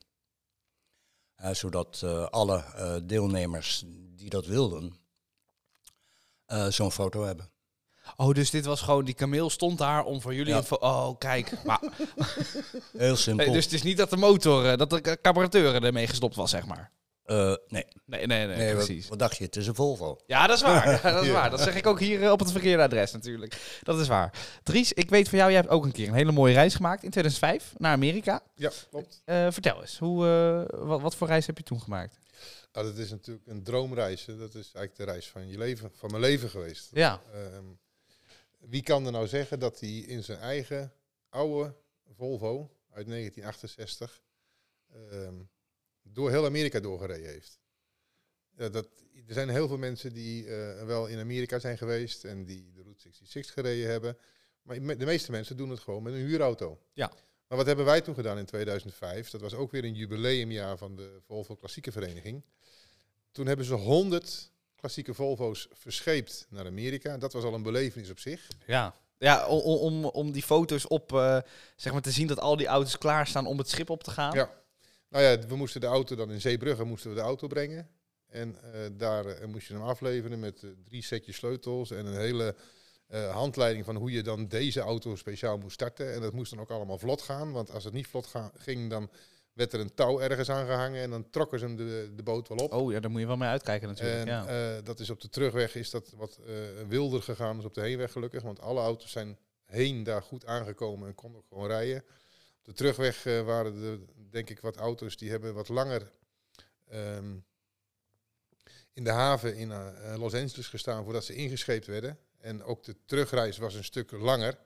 Zodat 1.53 2.03
alle 2.31 2.65
deelnemers 3.05 3.85
die 4.17 4.31
dat 4.31 4.47
wilden, 4.47 4.97
zo'n 6.69 6.93
foto 6.93 7.25
hebben. 7.25 7.51
Oh, 8.17 8.35
dus 8.35 8.51
dit 8.51 8.65
was 8.65 8.81
gewoon, 8.81 9.05
die 9.05 9.15
kameel 9.15 9.51
stond 9.51 9.79
daar 9.79 10.05
om 10.05 10.21
voor 10.21 10.35
jullie 10.35 10.55
Ja. 10.55 10.63
Oh, 10.69 11.19
kijk. 11.19 11.65
Maar, 11.65 11.81
Heel 12.97 13.17
simpel. 13.17 13.53
dus 13.53 13.65
het 13.65 13.73
is 13.73 13.83
niet 13.83 13.97
dat 13.97 14.11
de 14.11 14.17
motor, 14.17 14.77
dat 14.77 14.91
de 14.91 15.19
carburateur 15.23 15.85
ermee 15.85 16.07
gestopt 16.07 16.37
was, 16.37 16.51
zeg 16.51 16.67
maar. 16.67 16.93
Eh, 17.25 17.55
nee, 17.69 17.85
Nee, 18.05 18.27
nee, 18.27 18.47
nee, 18.47 18.75
precies. 18.75 19.09
wat 19.09 19.19
dacht 19.19 19.37
je? 19.37 19.45
Het 19.45 19.57
is 19.57 19.67
een 19.67 19.75
Volvo. 19.75 20.19
Ja, 20.27 20.47
dat 20.47 20.57
is 20.57 20.63
waar. 20.63 20.89
Ja, 21.03 21.13
dat 21.13 21.21
is 21.23 21.27
Ja. 21.27 21.33
waar. 21.33 21.51
Dat 21.51 21.61
zeg 21.61 21.75
ik 21.77 21.87
ook 21.87 22.01
hier 22.01 22.23
eh, 22.23 22.31
op 22.31 22.39
het 22.39 22.51
verkeerde 22.53 22.83
adres 22.83 23.13
natuurlijk. 23.13 23.79
Dat 23.83 24.01
is 24.01 24.09
waar. 24.09 24.39
Dries, 24.63 24.93
ik 24.93 25.11
weet 25.11 25.29
van 25.29 25.39
jou, 25.39 25.51
jij 25.51 25.61
hebt 25.61 25.73
ook 25.73 25.85
een 25.85 25.93
keer 25.93 26.09
een 26.09 26.15
hele 26.15 26.33
mooie 26.33 26.55
reis 26.55 26.75
gemaakt 26.75 27.03
in 27.03 27.11
2005 27.11 27.75
naar 27.79 27.93
Amerika. 27.93 28.43
Ja, 28.55 28.71
klopt. 28.91 29.23
Eh, 29.25 29.47
vertel 29.51 29.81
eens, 29.81 29.99
hoe, 29.99 30.27
eh, 30.71 30.79
wat, 30.87 31.01
wat 31.01 31.15
voor 31.17 31.27
reis 31.27 31.47
heb 31.47 31.57
je 31.59 31.65
toen 31.65 31.81
gemaakt? 31.81 32.19
Nou, 32.73 32.87
dat 32.87 32.97
is 32.97 33.11
natuurlijk 33.11 33.47
een 33.47 33.63
droomreis. 33.63 34.27
hè. 34.27 34.37
Dat 34.39 34.49
is 34.55 34.71
eigenlijk 34.75 34.97
de 34.97 35.05
reis 35.05 35.29
van 35.31 35.49
je 35.49 35.59
leven, 35.59 35.91
van 35.95 36.11
mijn 36.11 36.23
leven 36.23 36.49
geweest. 36.51 36.89
Ja. 36.93 37.21
Ehm, 37.33 37.65
wie 38.59 38.83
kan 38.83 39.07
er 39.07 39.13
nou 39.13 39.27
zeggen 39.27 39.59
dat 39.59 39.81
hij 39.81 39.91
in 39.91 40.25
zijn 40.25 40.39
eigen 40.39 40.93
oude 41.29 41.75
Volvo 42.17 42.71
uit 42.93 43.07
1968 43.07 44.23
ehm, 45.11 45.35
door 46.03 46.31
heel 46.31 46.45
Amerika 46.45 46.81
doorgereden 46.81 47.31
heeft? 47.31 47.61
Dat, 48.57 48.89
er 49.27 49.35
zijn 49.35 49.49
heel 49.49 49.69
veel 49.69 49.79
mensen 49.79 50.13
die 50.13 50.47
eh, 50.47 50.85
wel 50.85 51.07
in 51.07 51.19
Amerika 51.19 51.59
zijn 51.59 51.79
geweest 51.79 52.25
en 52.25 52.45
die 52.45 52.71
de 52.75 52.83
Route 52.83 53.01
66 53.01 53.53
gereden 53.53 53.91
hebben. 53.91 54.17
Maar 54.63 54.99
de 54.99 55.05
meeste 55.05 55.31
mensen 55.31 55.57
doen 55.57 55.71
het 55.71 55.81
gewoon 55.81 56.03
met 56.03 56.13
een 56.13 56.27
huurauto. 56.27 56.81
Ja. 56.93 57.13
Maar 57.49 57.59
wat 57.59 57.67
hebben 57.67 57.85
wij 57.85 58.01
toen 58.01 58.15
gedaan 58.15 58.39
in 58.39 58.45
2005? 58.45 59.31
Dat 59.31 59.41
was 59.41 59.55
ook 59.55 59.71
weer 59.71 59.85
een 59.85 59.95
jubileumjaar 59.95 60.77
van 60.77 60.97
de 60.97 61.21
Volvo 61.27 61.57
Klassieke 61.57 61.93
Vereniging. 61.93 62.43
Toen 63.33 63.47
hebben 63.47 63.67
ze 63.67 63.75
100 63.75 64.51
klassieke 64.77 65.15
Volvo's 65.15 65.69
verscheept 65.73 66.47
naar 66.51 66.67
Amerika. 66.67 67.19
Dat 67.19 67.33
was 67.33 67.45
al 67.45 67.55
een 67.55 67.63
belevenis 67.63 68.11
op 68.11 68.19
zich. 68.19 68.49
Ja, 68.67 68.95
ja 69.19 69.47
om, 69.47 69.61
om, 69.61 70.05
om 70.05 70.33
die 70.33 70.43
foto's 70.43 70.89
op, 70.89 71.13
eh, 71.13 71.39
zeg 71.77 71.93
maar 71.93 72.03
te 72.03 72.11
zien 72.11 72.27
dat 72.27 72.41
al 72.41 72.57
die 72.57 72.67
auto's 72.67 72.99
klaarstaan 72.99 73.47
om 73.47 73.59
het 73.59 73.69
schip 73.69 73.91
op 73.91 74.03
te 74.03 74.11
gaan. 74.11 74.35
Ja. 74.35 74.62
Nou 75.13 75.25
ja, 75.25 75.39
we 75.47 75.57
moesten 75.57 75.81
de 75.81 75.87
auto 75.87 76.17
dan 76.17 76.31
in 76.31 76.41
Zeebrugge 76.41 76.85
moesten 76.85 77.11
we 77.11 77.17
de 77.17 77.23
auto 77.23 77.47
brengen. 77.47 77.89
En 78.29 78.57
eh, 78.63 78.81
daar 78.93 79.27
eh, 79.27 79.49
moest 79.49 79.67
je 79.67 79.75
hem 79.75 79.83
afleveren 79.83 80.41
met 80.41 80.63
eh, 80.63 80.71
drie 80.85 81.03
setjes 81.03 81.37
sleutels 81.37 81.91
en 81.91 82.07
een 82.07 82.21
hele 82.21 82.55
handleiding 83.31 83.85
van 83.85 83.97
hoe 83.97 84.13
je 84.13 84.23
dan 84.23 84.49
deze 84.49 84.81
auto 84.81 85.17
speciaal 85.17 85.59
moest 85.59 85.75
starten. 85.75 86.15
En 86.15 86.21
dat 86.21 86.33
moest 86.33 86.51
dan 86.51 86.61
ook 86.61 86.71
allemaal 86.71 86.99
vlot 86.99 87.23
gaan, 87.23 87.53
want 87.53 87.71
als 87.71 87.85
het 87.85 87.93
niet 87.93 88.07
vlot 88.07 88.27
ga- 88.27 88.53
ging, 88.57 88.91
dan 88.91 89.11
werd 89.53 89.73
er 89.73 89.81
een 89.81 89.95
touw 89.95 90.21
ergens 90.21 90.51
aangehangen 90.51 91.03
en 91.03 91.11
dan 91.11 91.31
trokken 91.31 91.59
ze 91.59 91.65
hem 91.65 91.77
de, 91.77 92.13
de 92.17 92.23
boot 92.23 92.49
wel 92.49 92.59
op. 92.59 92.73
Oh 92.73 92.93
ja, 92.93 93.01
daar 93.01 93.11
moet 93.11 93.21
je 93.21 93.27
wel 93.27 93.37
mee 93.37 93.49
uitkijken 93.49 93.89
natuurlijk. 93.89 94.19
En 94.19 94.27
ja. 94.27 94.81
dat 94.81 95.01
is 95.01 95.11
op 95.11 95.21
de 95.21 95.29
terugweg 95.29 95.75
is 95.75 95.91
dat 95.91 96.13
wat 96.17 96.39
wilder 96.89 97.23
gegaan 97.23 97.57
dan 97.57 97.67
op 97.67 97.75
de 97.75 97.81
heenweg 97.81 98.13
gelukkig. 98.13 98.43
Want 98.43 98.61
alle 98.61 98.81
auto's 98.81 99.11
zijn 99.11 99.39
heen 99.65 100.03
daar 100.03 100.23
goed 100.23 100.47
aangekomen 100.47 101.09
en 101.09 101.15
konden 101.15 101.41
ook 101.41 101.47
gewoon 101.49 101.67
rijden. 101.67 102.05
De 102.63 102.73
terugweg 102.73 103.27
eh, 103.27 103.45
waren 103.45 103.83
er 103.83 103.99
denk 104.31 104.51
ik 104.51 104.61
wat 104.61 104.77
auto's 104.77 105.17
die 105.17 105.31
hebben 105.31 105.55
wat 105.55 105.69
langer 105.69 106.11
ehm, 106.89 107.35
in 108.93 109.05
de 109.05 109.11
haven 109.11 109.57
in 109.57 109.71
eh, 109.71 110.15
Los 110.17 110.35
Angeles 110.35 110.69
gestaan 110.69 111.05
voordat 111.05 111.25
ze 111.25 111.35
ingescheept 111.35 111.87
werden. 111.87 112.19
En 112.39 112.63
ook 112.63 112.85
de 112.85 112.97
terugreis 113.05 113.59
was 113.59 113.75
een 113.75 113.85
stuk 113.85 114.11
langer. 114.11 114.59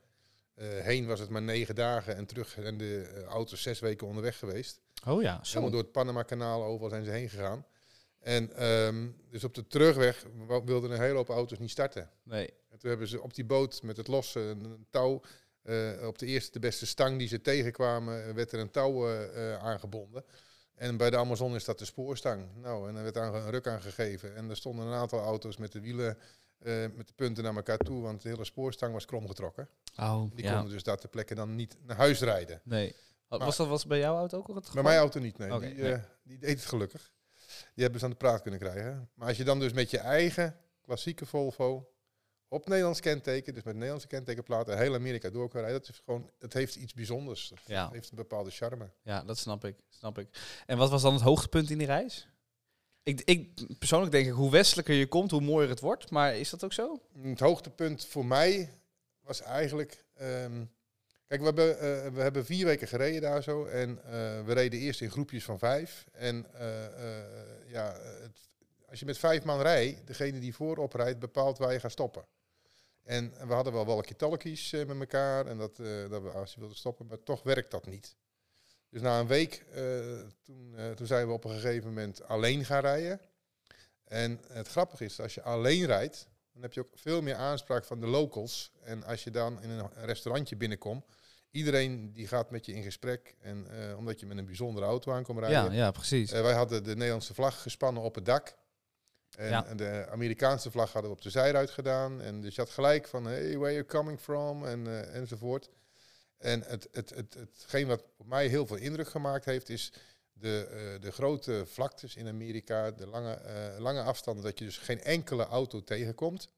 Eh, 0.54 0.66
heen 0.68 1.06
was 1.06 1.20
het 1.20 1.28
maar 1.28 1.42
negen 1.42 1.74
dagen 1.74 2.16
en 2.16 2.26
terug 2.26 2.48
zijn 2.48 2.78
de 2.78 3.12
eh, 3.14 3.22
auto's 3.22 3.62
zes 3.62 3.78
weken 3.78 4.06
onderweg 4.06 4.38
geweest. 4.38 4.80
oh 5.06 5.22
ja, 5.22 5.44
zo. 5.44 5.48
Helemaal 5.48 5.70
door 5.70 5.82
het 5.82 5.92
Panama-kanaal, 5.92 6.64
overal 6.64 6.90
zijn 6.90 7.04
ze 7.04 7.10
heen 7.10 7.28
gegaan. 7.28 7.66
En 8.18 8.56
ehm, 8.56 9.08
dus 9.30 9.44
op 9.44 9.54
de 9.54 9.66
terugweg 9.66 10.26
wilden 10.64 10.90
een 10.90 11.00
hele 11.00 11.16
hoop 11.16 11.28
auto's 11.28 11.58
niet 11.58 11.70
starten. 11.70 12.10
Nee. 12.22 12.48
En 12.68 12.78
toen 12.78 12.90
hebben 12.90 13.08
ze 13.08 13.22
op 13.22 13.34
die 13.34 13.44
boot 13.44 13.82
met 13.82 13.96
het 13.96 14.08
losse 14.08 14.56
touw, 14.90 15.20
eh, 15.66 16.06
op 16.06 16.18
de 16.18 16.26
eerste 16.26 16.52
de 16.52 16.58
beste 16.58 16.86
stang 16.86 17.18
die 17.18 17.28
ze 17.28 17.40
tegenkwamen, 17.40 18.26
eh, 18.26 18.32
werd 18.32 18.52
er 18.52 18.58
een 18.58 18.70
touw 18.70 19.08
eh, 19.10 19.56
aangebonden. 19.56 20.24
En 20.74 20.96
bij 20.96 21.10
de 21.10 21.16
Amazon 21.16 21.54
is 21.54 21.64
dat 21.64 21.78
de 21.78 21.84
spoorstang. 21.84 22.48
Nou, 22.54 22.88
en 22.88 22.96
er 22.96 23.02
werd 23.02 23.16
aan, 23.16 23.34
een 23.34 23.50
ruk 23.50 23.66
aan 23.66 23.80
gegeven. 23.82 24.36
En 24.36 24.50
er 24.50 24.56
stonden 24.56 24.86
een 24.86 24.92
aantal 24.94 25.20
auto's 25.20 25.56
met 25.56 25.72
de 25.72 25.80
wielen, 25.80 26.18
met 26.94 27.06
de 27.06 27.12
punten 27.14 27.44
naar 27.44 27.56
elkaar 27.56 27.78
toe, 27.78 28.02
want 28.02 28.22
de 28.22 28.28
hele 28.28 28.44
spoorstang 28.44 28.92
was 28.92 29.04
kromgetrokken. 29.04 29.68
Oh, 29.98 30.22
Die 30.34 30.44
ja. 30.44 30.52
konden 30.54 30.72
dus 30.72 30.82
daar 30.82 30.96
ter 30.96 31.08
plekke 31.08 31.34
dan 31.34 31.54
niet 31.54 31.76
naar 31.82 31.96
huis 31.96 32.20
rijden. 32.20 32.60
Nee. 32.64 32.96
Maar- 33.28 33.38
Was 33.38 33.56
dat 33.56 33.68
was 33.68 33.86
bij 33.86 33.98
jouw 33.98 34.16
auto 34.16 34.38
ook 34.38 34.48
al 34.48 34.54
het 34.54 34.62
Bij 34.62 34.70
geval? 34.70 34.84
mijn 34.84 34.98
auto 34.98 35.20
niet, 35.20 35.38
nee. 35.38 35.60
Die, 35.60 35.74
nee. 35.74 36.00
die 36.22 36.38
deed 36.38 36.56
het 36.58 36.66
gelukkig. 36.66 37.12
Die 37.74 37.82
hebben 37.82 37.98
ze 37.98 38.04
aan 38.04 38.10
de 38.10 38.16
praat 38.16 38.42
kunnen 38.42 38.60
krijgen. 38.60 39.10
Maar 39.14 39.28
als 39.28 39.36
je 39.36 39.44
dan 39.44 39.60
dus 39.60 39.72
met 39.72 39.90
je 39.90 39.98
eigen 39.98 40.56
klassieke 40.80 41.26
Volvo 41.26 41.88
op 42.48 42.68
Nederlands 42.68 43.00
kenteken, 43.00 43.54
dus 43.54 43.62
met 43.62 43.74
Nederlandse 43.74 44.06
kentekenplaten, 44.08 44.78
heel 44.78 44.94
Amerika 44.94 45.30
door 45.30 45.48
kan 45.48 45.60
rijden, 45.60 45.80
dat, 45.80 45.88
is 45.88 46.00
gewoon, 46.04 46.30
dat 46.38 46.52
heeft 46.52 46.76
iets 46.76 46.94
bijzonders. 46.94 47.48
Dat 47.48 47.58
Ja. 47.66 47.90
heeft 47.92 48.10
een 48.10 48.16
bepaalde 48.16 48.50
charme. 48.50 48.90
Ja, 49.02 49.22
dat 49.24 49.38
snap 49.38 49.64
ik, 49.64 49.76
snap 49.88 50.18
ik. 50.18 50.28
En 50.66 50.78
wat 50.78 50.90
was 50.90 51.02
dan 51.02 51.12
het 51.12 51.22
hoogtepunt 51.22 51.70
in 51.70 51.78
die 51.78 51.86
reis? 51.86 52.28
Ik, 53.02 53.20
ik 53.20 53.48
persoonlijk 53.78 54.12
denk 54.12 54.26
ik, 54.26 54.32
hoe 54.32 54.50
westelijker 54.50 54.94
je 54.94 55.06
komt, 55.06 55.30
hoe 55.30 55.40
mooier 55.40 55.68
het 55.68 55.80
wordt. 55.80 56.10
Maar 56.10 56.36
is 56.36 56.50
dat 56.50 56.64
ook 56.64 56.72
zo? 56.72 57.00
Het 57.22 57.40
hoogtepunt 57.40 58.06
voor 58.06 58.26
mij 58.26 58.70
was 59.20 59.42
eigenlijk, 59.42 60.04
ehm, 60.14 60.64
Kijk, 61.26 61.40
we 61.40 61.46
hebben, 61.46 61.78
eh, 61.78 62.12
we 62.12 62.20
hebben 62.20 62.44
vier 62.44 62.64
weken 62.66 62.88
gereden 62.88 63.20
daar 63.20 63.42
zo. 63.42 63.64
En 63.64 63.98
eh, 64.04 64.10
we 64.44 64.52
reden 64.52 64.78
eerst 64.80 65.00
in 65.00 65.10
groepjes 65.10 65.44
van 65.44 65.58
vijf. 65.58 66.06
En 66.12 66.46
eh, 66.54 67.70
ja, 67.70 67.92
het, 68.22 68.38
als 68.88 68.98
je 68.98 69.04
met 69.04 69.18
vijf 69.18 69.44
man 69.44 69.60
rijdt, 69.60 70.06
degene 70.06 70.38
die 70.38 70.54
voorop 70.54 70.92
rijdt, 70.92 71.18
bepaalt 71.18 71.58
waar 71.58 71.72
je 71.72 71.80
gaat 71.80 71.90
stoppen. 71.92 72.24
En 73.06 73.32
we 73.46 73.52
hadden 73.52 73.72
wel 73.72 73.86
walkie-talkies 73.86 74.72
eh, 74.72 74.86
met 74.86 74.98
elkaar. 74.98 75.46
En 75.46 75.58
dat, 75.58 75.78
eh, 75.78 76.10
dat 76.10 76.22
we 76.22 76.30
als 76.30 76.54
je 76.54 76.60
wilde 76.60 76.74
stoppen, 76.74 77.06
maar 77.06 77.22
toch 77.22 77.42
werkt 77.42 77.70
dat 77.70 77.86
niet. 77.86 78.16
Dus 78.90 79.00
na 79.00 79.20
een 79.20 79.26
week, 79.26 79.64
eh, 79.72 79.82
toen, 80.42 80.76
toen 80.94 81.06
zijn 81.06 81.26
we 81.26 81.32
op 81.32 81.44
een 81.44 81.50
gegeven 81.50 81.88
moment 81.88 82.22
alleen 82.22 82.64
gaan 82.64 82.80
rijden. 82.80 83.20
En 84.04 84.40
het 84.48 84.68
grappige 84.68 85.04
is, 85.04 85.20
als 85.20 85.34
je 85.34 85.42
alleen 85.42 85.86
rijdt, 85.86 86.28
dan 86.52 86.62
heb 86.62 86.72
je 86.72 86.80
ook 86.80 86.88
veel 86.94 87.22
meer 87.22 87.34
aanspraak 87.34 87.84
van 87.84 88.00
de 88.00 88.06
locals. 88.06 88.72
En 88.82 89.04
als 89.04 89.24
je 89.24 89.30
dan 89.30 89.62
in 89.62 89.70
een 89.70 89.90
restaurantje 89.94 90.56
binnenkomt, 90.56 91.04
iedereen 91.50 92.12
die 92.12 92.28
gaat 92.28 92.50
met 92.50 92.66
je 92.66 92.72
in 92.72 92.82
gesprek. 92.82 93.34
En 93.40 93.66
omdat 93.96 94.20
je 94.20 94.26
met 94.26 94.36
een 94.36 94.46
bijzondere 94.46 94.86
auto 94.86 95.12
aankomt 95.12 95.38
rijden. 95.38 95.72
Ja, 95.72 95.72
ja, 95.72 95.90
precies. 95.90 96.30
Wij 96.30 96.54
hadden 96.54 96.84
de 96.84 96.94
Nederlandse 96.94 97.34
vlag 97.34 97.62
gespannen 97.62 98.02
op 98.02 98.14
het 98.14 98.24
dak. 98.24 98.56
En, 99.36 99.48
Ja. 99.48 99.66
en 99.66 99.76
de 99.76 100.06
Amerikaanse 100.10 100.70
vlag 100.70 100.92
hadden 100.92 101.10
we 101.10 101.16
op 101.16 101.22
de 101.22 101.30
zijruit 101.30 101.70
gedaan. 101.70 102.20
En 102.20 102.40
dus 102.40 102.54
je 102.54 102.60
had 102.60 102.70
gelijk 102.70 103.08
van, 103.08 103.24
hey, 103.24 103.58
where 103.58 103.72
you 103.72 103.84
coming 103.84 104.20
from? 104.20 104.66
En, 104.66 104.86
eh, 104.86 105.14
enzovoort. 105.14 105.70
En 106.38 106.62
het, 106.62 106.88
het, 106.92 107.10
het, 107.10 107.34
hetgeen 107.34 107.86
wat 107.86 108.04
op 108.16 108.26
mij 108.26 108.46
heel 108.46 108.66
veel 108.66 108.76
indruk 108.76 109.08
gemaakt 109.08 109.44
heeft, 109.44 109.68
is 109.68 109.92
de, 110.32 110.66
eh, 110.66 111.00
de 111.02 111.12
grote 111.12 111.66
vlaktes 111.66 112.16
in 112.16 112.28
Amerika, 112.28 112.90
de 112.90 113.06
lange, 113.06 113.34
eh, 113.34 113.78
lange 113.78 114.02
afstanden, 114.02 114.44
dat 114.44 114.58
je 114.58 114.64
dus 114.64 114.78
geen 114.78 115.02
enkele 115.02 115.44
auto 115.44 115.84
tegenkomt. 115.84 116.48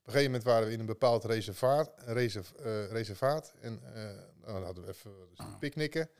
Op 0.00 0.14
een 0.14 0.20
gegeven 0.20 0.24
moment 0.24 0.44
waren 0.44 0.66
we 0.66 0.72
in 0.72 0.80
een 0.80 0.86
bepaald 0.86 1.24
reservaat, 1.24 1.92
reserv, 2.04 2.50
reservaat 2.90 3.54
en 3.60 3.80
nou, 4.40 4.52
dan 4.52 4.64
hadden 4.64 4.84
we 4.84 4.90
even 4.90 5.12
dus 5.28 5.46
picknicken. 5.60 6.10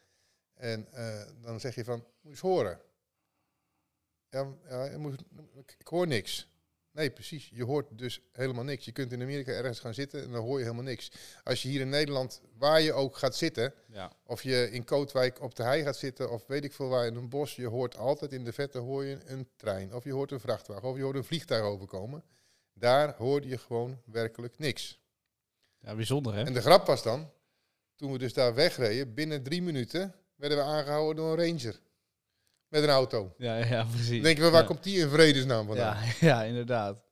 En 0.55 0.89
dan 1.41 1.61
zeg 1.61 1.75
je 1.75 1.85
van, 1.85 1.99
moet 1.99 2.07
je 2.23 2.29
eens 2.29 2.41
horen. 2.41 2.81
Ja, 4.31 4.55
ja 4.69 4.99
moet, 4.99 5.23
ik 5.79 5.87
hoor 5.87 6.07
niks. 6.07 6.49
Nee, 6.93 7.11
precies. 7.11 7.51
Je 7.53 7.65
hoort 7.65 7.99
dus 7.99 8.21
helemaal 8.33 8.65
niks. 8.65 8.85
Je 8.85 8.93
kunt 8.93 9.13
in 9.13 9.23
Amerika 9.23 9.53
ergens 9.53 9.81
gaan 9.81 9.95
zitten 9.95 10.23
en 10.23 10.31
dan 10.33 10.43
hoor 10.43 10.57
je 10.59 10.65
helemaal 10.65 10.85
niks. 10.85 11.11
Als 11.45 11.63
je 11.63 11.69
hier 11.69 11.81
in 11.81 11.89
Nederland, 11.89 12.41
waar 12.57 12.81
je 12.81 12.93
ook 12.93 13.17
gaat 13.17 13.37
zitten, 13.37 13.75
Ja. 13.89 14.13
of 14.25 14.43
je 14.43 14.71
in 14.71 14.85
Kootwijk 14.85 15.41
op 15.41 15.55
de 15.55 15.63
hei 15.63 15.83
gaat 15.83 15.97
zitten, 15.97 16.31
of 16.31 16.47
weet 16.47 16.65
ik 16.65 16.73
veel 16.73 16.89
waar 16.89 17.07
in 17.07 17.15
een 17.15 17.29
bos, 17.29 17.57
je 17.57 17.67
hoort 17.67 17.97
altijd 17.97 18.33
in 18.33 18.45
de 18.45 18.53
vette 18.53 18.79
hoor 18.79 19.05
je 19.05 19.19
een 19.25 19.49
trein, 19.57 19.95
of 19.95 20.05
je 20.05 20.13
hoort 20.13 20.31
een 20.33 20.41
vrachtwagen, 20.41 20.89
of 20.89 20.97
je 20.97 21.03
hoort 21.03 21.17
een 21.17 21.25
vliegtuig 21.25 21.63
overkomen. 21.63 22.25
Daar 22.73 23.15
hoorde 23.17 23.49
je 23.49 23.59
gewoon 23.59 24.01
werkelijk 24.05 24.59
niks. 24.59 25.01
ja, 25.79 25.95
bijzonder 25.95 26.35
hè? 26.35 26.45
En 26.45 26.53
de 26.53 26.61
grap 26.61 26.87
was 26.87 27.03
dan, 27.03 27.31
toen 27.97 28.13
we 28.13 28.19
dus 28.19 28.33
daar 28.33 28.55
wegreden, 28.55 29.15
binnen 29.15 29.43
drie 29.43 29.63
minuten 29.63 30.15
werden 30.35 30.59
we 30.59 30.65
aangehouden 30.65 31.17
door 31.17 31.39
een 31.39 31.47
ranger. 31.47 31.81
Met 32.69 32.83
een 32.83 32.89
auto. 32.89 33.35
Ja, 33.39 33.57
ja, 33.57 33.85
precies. 33.85 34.11
Dan 34.11 34.23
denken 34.23 34.45
we, 34.45 34.51
waar 34.51 34.61
ja. 34.61 34.67
komt 34.67 34.83
die 34.83 34.99
in 35.01 35.09
vredesnaam 35.09 35.67
vandaan? 35.67 35.97
Ja, 36.05 36.13
ja, 36.29 36.43
inderdaad. 36.43 37.03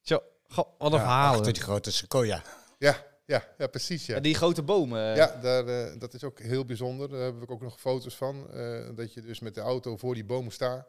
Zo, 0.00 0.22
wat 0.54 0.66
een 0.78 0.90
Ja, 0.90 0.98
verhaal. 0.98 1.34
Achter 1.34 1.52
die 1.52 1.62
grote 1.62 1.92
sequoia. 1.92 2.42
Ja, 2.78 3.04
ja, 3.26 3.44
ja, 3.58 3.66
precies. 3.66 4.06
Ja, 4.06 4.14
Ja, 4.14 4.20
die 4.20 4.34
grote 4.34 4.62
bomen. 4.62 5.16
ja 5.16 5.38
daar, 5.40 5.66
eh, 5.66 5.98
dat 5.98 6.14
is 6.14 6.24
ook 6.24 6.38
heel 6.40 6.64
bijzonder. 6.64 7.08
Daar 7.08 7.20
heb 7.20 7.42
ik 7.42 7.50
ook 7.50 7.62
nog 7.62 7.80
foto's 7.80 8.16
van. 8.16 8.50
eh, 8.50 8.88
dat 8.94 9.12
je 9.14 9.20
dus 9.22 9.40
met 9.40 9.54
de 9.54 9.60
auto 9.60 9.96
voor 9.96 10.14
die 10.14 10.24
boom 10.24 10.50
staat. 10.50 10.86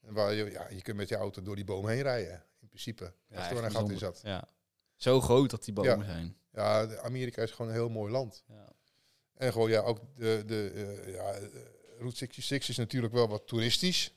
En 0.00 0.14
waar 0.14 0.32
je, 0.32 0.50
ja, 0.50 0.66
je 0.70 0.82
kunt 0.82 0.96
met 0.96 1.08
je 1.08 1.16
auto 1.16 1.42
door 1.42 1.56
die 1.56 1.64
boom 1.64 1.88
heen 1.88 2.02
rijden. 2.02 2.44
In 2.60 2.68
principe. 2.68 3.12
Ja, 3.28 3.36
als 3.36 3.50
er 3.58 3.64
een 3.64 3.70
gat 3.70 3.90
in 3.90 3.98
zat. 3.98 4.20
Ja. 4.22 4.48
Zo 4.96 5.20
groot 5.20 5.50
dat 5.50 5.64
die 5.64 5.74
bomen 5.74 5.98
Ja. 5.98 6.04
zijn. 6.04 6.36
Ja, 6.52 6.96
Amerika 6.96 7.42
is 7.42 7.50
gewoon 7.50 7.66
een 7.70 7.76
heel 7.76 7.88
mooi 7.88 8.12
land. 8.12 8.44
Ja. 8.48 8.68
En 9.34 9.52
gewoon, 9.52 9.70
ja, 9.70 9.80
ook 9.80 10.00
de, 10.16 10.42
de 10.46 10.70
eh, 10.74 11.14
ja, 11.14 11.32
eh, 11.32 11.42
Route 12.00 12.16
66 12.16 12.68
is 12.68 12.76
natuurlijk 12.76 13.12
wel 13.12 13.28
wat 13.28 13.46
toeristisch. 13.46 14.14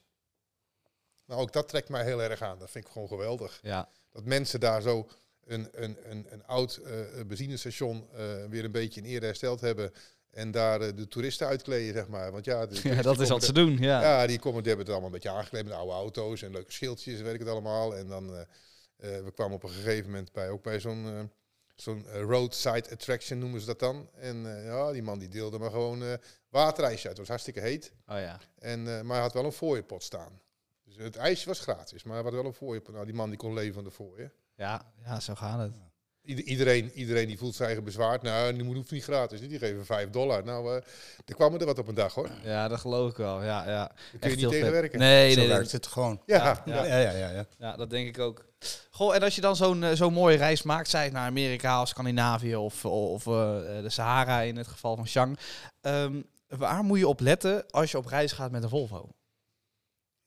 Maar 1.25 1.37
ook 1.37 1.53
dat 1.53 1.69
trekt 1.69 1.89
mij 1.89 2.03
heel 2.03 2.21
erg 2.21 2.41
aan. 2.41 2.59
Dat 2.59 2.71
vind 2.71 2.85
ik 2.85 2.91
gewoon 2.91 3.07
geweldig. 3.07 3.59
Ja. 3.61 3.89
Dat 4.11 4.25
mensen 4.25 4.59
daar 4.59 4.81
zo 4.81 5.09
een, 5.45 5.67
een, 5.71 5.97
een, 6.03 6.25
een 6.29 6.45
oud 6.45 6.75
eh, 6.75 6.99
benzinestation 7.27 8.07
eh, 8.13 8.45
weer 8.49 8.63
een 8.63 8.71
beetje 8.71 9.01
in 9.01 9.07
ere 9.07 9.25
hersteld 9.25 9.61
hebben. 9.61 9.91
En 10.29 10.51
daar 10.51 10.95
de 10.95 11.07
toeristen 11.07 11.47
uitkleden, 11.47 11.93
zeg 11.93 12.07
maar. 12.07 12.31
Want 12.31 12.45
ja, 12.45 12.65
de 12.65 12.79
ja, 12.89 13.01
dat 13.01 13.19
is 13.19 13.29
wat 13.29 13.43
ze 13.43 13.53
doen. 13.53 13.77
Ja. 13.77 14.01
Ja, 14.01 14.27
die 14.27 14.39
komen, 14.39 14.63
die 14.63 14.67
hebben 14.67 14.85
het 14.85 14.95
allemaal 14.95 15.13
een 15.13 15.21
beetje 15.21 15.37
aangekleed 15.37 15.63
met 15.63 15.73
oude 15.73 15.93
auto's 15.93 16.41
en 16.41 16.51
leuke 16.51 16.71
schildjes 16.71 17.17
en 17.17 17.23
weet 17.23 17.33
ik 17.33 17.39
het 17.39 17.49
allemaal. 17.49 17.95
En 17.95 18.07
dan, 18.07 18.45
we 18.97 19.31
kwamen 19.33 19.55
op 19.55 19.63
een 19.63 19.69
gegeven 19.69 20.11
moment 20.11 20.31
bij, 20.31 20.49
ook 20.49 20.63
bij 20.63 20.79
zo'n 20.79 21.31
zo'n 21.83 22.07
eh, 22.07 22.21
roadside 22.21 22.91
attraction 22.91 23.39
noemen 23.39 23.59
ze 23.59 23.65
dat 23.65 23.79
dan. 23.79 24.09
En 24.13 24.57
eh, 24.57 24.65
ja, 24.65 24.91
die 24.91 25.03
man 25.03 25.19
die 25.19 25.27
deelde 25.27 25.59
maar 25.59 25.71
gewoon 25.71 26.03
eh 26.03 26.13
waterijsje 26.49 27.07
uit. 27.07 27.17
Het 27.17 27.17
was 27.17 27.27
hartstikke 27.27 27.59
heet. 27.59 27.93
Oh 28.07 28.19
ja. 28.19 28.39
En, 28.59 28.79
eh, 28.87 29.01
maar 29.01 29.13
hij 29.13 29.21
had 29.21 29.33
wel 29.33 29.45
een 29.45 29.51
fooiepot 29.51 30.03
staan. 30.03 30.41
Dus 30.83 30.95
het 30.95 31.15
ijsje 31.15 31.47
was 31.47 31.59
gratis, 31.59 32.03
maar 32.03 32.13
hij 32.15 32.23
had 32.23 32.33
wel 32.33 32.45
een 32.45 32.53
fooiepot. 32.53 32.93
Nou, 32.93 33.05
die 33.05 33.15
man 33.15 33.29
die 33.29 33.37
kon 33.37 33.53
leven 33.53 33.73
van 33.73 33.83
de 33.83 33.91
fooien. 33.91 34.33
Ja, 34.55 34.93
ja, 35.03 35.19
zo 35.19 35.35
gaat 35.35 35.59
het. 35.59 35.92
Ieder- 36.25 36.43
iedereen, 36.45 36.91
iedereen 36.91 37.27
die 37.27 37.37
voelt 37.37 37.55
zich 37.55 37.65
eigen 37.65 37.83
bezwaard. 37.83 38.21
Nou, 38.21 38.53
die 38.53 38.63
moet- 38.63 38.75
hoeft 38.75 38.91
niet 38.91 39.03
gratis. 39.03 39.39
Die 39.39 39.57
geven 39.59 39.85
5 39.85 40.09
dollar. 40.09 40.43
Nou, 40.43 40.69
eh 40.75 40.81
er 41.25 41.35
kwamen 41.35 41.59
er 41.59 41.65
wat 41.65 41.79
op 41.79 41.87
een 41.87 41.95
dag 41.95 42.13
hoor. 42.13 42.29
Ja, 42.43 42.67
dat 42.67 42.79
geloof 42.79 43.09
ik 43.11 43.17
wel. 43.17 43.43
Ja, 43.43 43.69
ja. 43.69 43.91
kun 44.19 44.29
je 44.29 44.35
niet 44.35 44.49
tegenwerken. 44.49 44.99
Nee, 44.99 45.31
Zo 45.33 45.39
nee, 45.39 45.47
werkt 45.47 45.71
het 45.71 45.87
gewoon. 45.87 46.21
Ja, 46.25 46.61
Ja. 46.65 46.85
Ja, 46.85 46.99
ja, 47.01 47.11
ja. 47.11 47.29
ja. 47.29 47.45
Ja, 47.57 47.75
dat 47.75 47.89
denk 47.89 48.07
ik 48.07 48.19
ook. 48.19 48.45
Goh, 48.91 49.15
en 49.15 49.21
als 49.23 49.35
je 49.35 49.41
dan 49.41 49.55
zo'n 49.55 49.83
eh, 49.83 49.91
zo'n 49.95 50.13
mooie 50.13 50.37
reis 50.37 50.61
maakt, 50.63 50.89
zij 50.89 51.09
naar 51.09 51.27
Amerika 51.27 51.81
of 51.81 51.87
Scandinavië 51.87 52.55
of, 52.55 52.85
of 52.85 53.27
eh, 53.27 53.33
de 53.81 53.89
Sahara 53.89 54.41
in 54.41 54.57
het 54.57 54.67
geval 54.67 54.95
van 54.95 55.07
Chang. 55.07 55.37
ehm, 55.81 56.21
waar 56.47 56.83
moet 56.83 56.99
je 56.99 57.07
op 57.07 57.19
letten 57.19 57.65
als 57.69 57.91
je 57.91 57.97
op 57.97 58.05
reis 58.05 58.31
gaat 58.31 58.51
met 58.51 58.63
een 58.63 58.69
Volvo? 58.69 59.09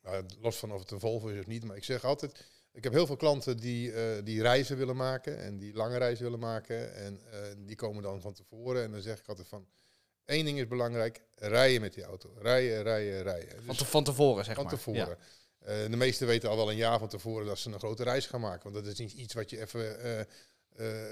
Nou, 0.02 0.24
los 0.40 0.56
van 0.56 0.72
of 0.72 0.80
het 0.80 0.90
een 0.90 1.00
Volvo 1.00 1.28
is 1.28 1.38
of 1.38 1.46
niet, 1.46 1.64
maar 1.64 1.76
ik 1.76 1.84
zeg 1.84 2.04
altijd, 2.04 2.44
ik 2.76 2.84
heb 2.84 2.92
heel 2.92 3.06
veel 3.06 3.16
klanten 3.16 3.56
die, 3.56 3.92
eh, 3.92 4.02
die 4.24 4.42
reizen 4.42 4.76
willen 4.76 4.96
maken 4.96 5.38
en 5.38 5.58
die 5.58 5.74
lange 5.74 5.98
reizen 5.98 6.24
willen 6.24 6.38
maken. 6.38 6.94
En 6.94 7.20
eh, 7.30 7.38
die 7.58 7.76
komen 7.76 8.02
dan 8.02 8.20
van 8.20 8.32
tevoren 8.32 8.82
en 8.82 8.90
dan 8.90 9.00
zeg 9.02 9.18
ik 9.18 9.28
altijd 9.28 9.48
van, 9.48 9.66
één 10.24 10.44
ding 10.44 10.58
is 10.58 10.66
belangrijk, 10.68 11.20
rijden 11.34 11.80
met 11.80 11.94
die 11.94 12.04
auto. 12.04 12.34
Rijden, 12.38 12.82
rijden, 12.82 13.22
rijden. 13.22 13.48
Van, 13.56 13.66
Dus 13.66 13.76
te- 13.76 13.84
van 13.84 14.04
tevoren, 14.04 14.44
zeg 14.44 14.54
van 14.54 14.64
maar. 14.64 14.72
tevoren. 14.72 15.18
Eh, 15.58 15.74
de 15.90 15.96
meesten 15.96 16.26
weten 16.26 16.48
al 16.48 16.56
wel 16.56 16.70
een 16.70 16.76
jaar 16.76 16.98
van 16.98 17.08
tevoren 17.08 17.46
dat 17.46 17.58
ze 17.58 17.70
een 17.72 17.78
grote 17.78 18.02
reis 18.02 18.26
gaan 18.26 18.40
maken. 18.40 18.62
Want 18.72 18.84
dat 18.84 18.92
is 18.92 18.98
niet 18.98 19.12
iets 19.12 19.34
wat 19.34 19.50
je 19.50 19.60
even 19.60 20.26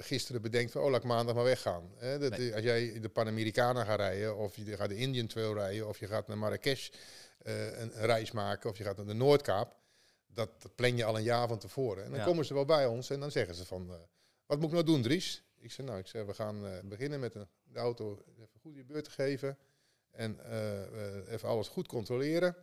gisteren 0.00 0.42
bedenkt 0.42 0.73
van, 0.73 0.83
oh, 0.83 0.90
laat 0.90 1.00
ik 1.00 1.06
maandag 1.06 1.35
maar 1.35 1.44
weggaan. 1.44 1.90
Dat, 2.21 2.37
Nee. 2.38 2.54
Als 2.54 2.62
jij 2.62 3.00
de 3.00 3.09
Panamericana 3.09 3.85
gaat 3.85 3.99
rijden, 3.99 4.37
of 4.37 4.56
je 4.56 4.76
gaat 4.76 4.88
de 4.88 4.97
Indian 4.97 5.26
Trail 5.26 5.54
rijden, 5.54 5.88
of 5.88 5.99
je 5.99 6.06
gaat 6.06 6.26
naar 6.28 6.38
Marrakesh 6.38 6.88
een, 7.42 7.80
een 8.00 8.06
reis 8.06 8.30
maken, 8.30 8.71
of 8.71 8.78
je 8.78 8.85
gaat 8.85 8.97
naar 8.97 9.06
de 9.06 9.12
Noordkaap, 9.14 9.76
dat, 10.34 10.50
plan 10.74 10.96
je 10.96 11.04
al 11.04 11.16
een 11.16 11.22
jaar 11.22 11.48
van 11.48 11.58
tevoren. 11.58 12.04
En 12.04 12.10
dan 12.10 12.18
Ja. 12.18 12.24
komen 12.24 12.44
ze 12.44 12.54
wel 12.54 12.64
bij 12.64 12.86
ons 12.86 13.10
en 13.10 13.20
dan 13.20 13.30
zeggen 13.30 13.54
ze 13.54 13.64
van, 13.64 13.90
eh, 13.90 13.96
wat 14.46 14.58
moet 14.58 14.66
ik 14.66 14.72
nou 14.72 14.84
doen, 14.84 15.02
Dries? 15.02 15.42
Ik 15.58 15.72
zeg, 15.72 15.86
nou, 15.86 15.98
ik 15.98 16.06
zeg, 16.06 16.24
we 16.24 16.34
gaan 16.34 16.66
eh, 16.66 16.72
beginnen 16.84 17.20
met 17.20 17.34
een, 17.34 17.46
de 17.62 17.78
auto 17.78 18.22
even 18.38 18.60
goed 18.60 18.74
je 18.74 18.84
beurt 18.84 19.04
te 19.04 19.10
geven. 19.10 19.58
En 20.10 20.44
eh, 20.50 21.32
even 21.32 21.48
alles 21.48 21.68
goed 21.68 21.88
controleren. 21.88 22.56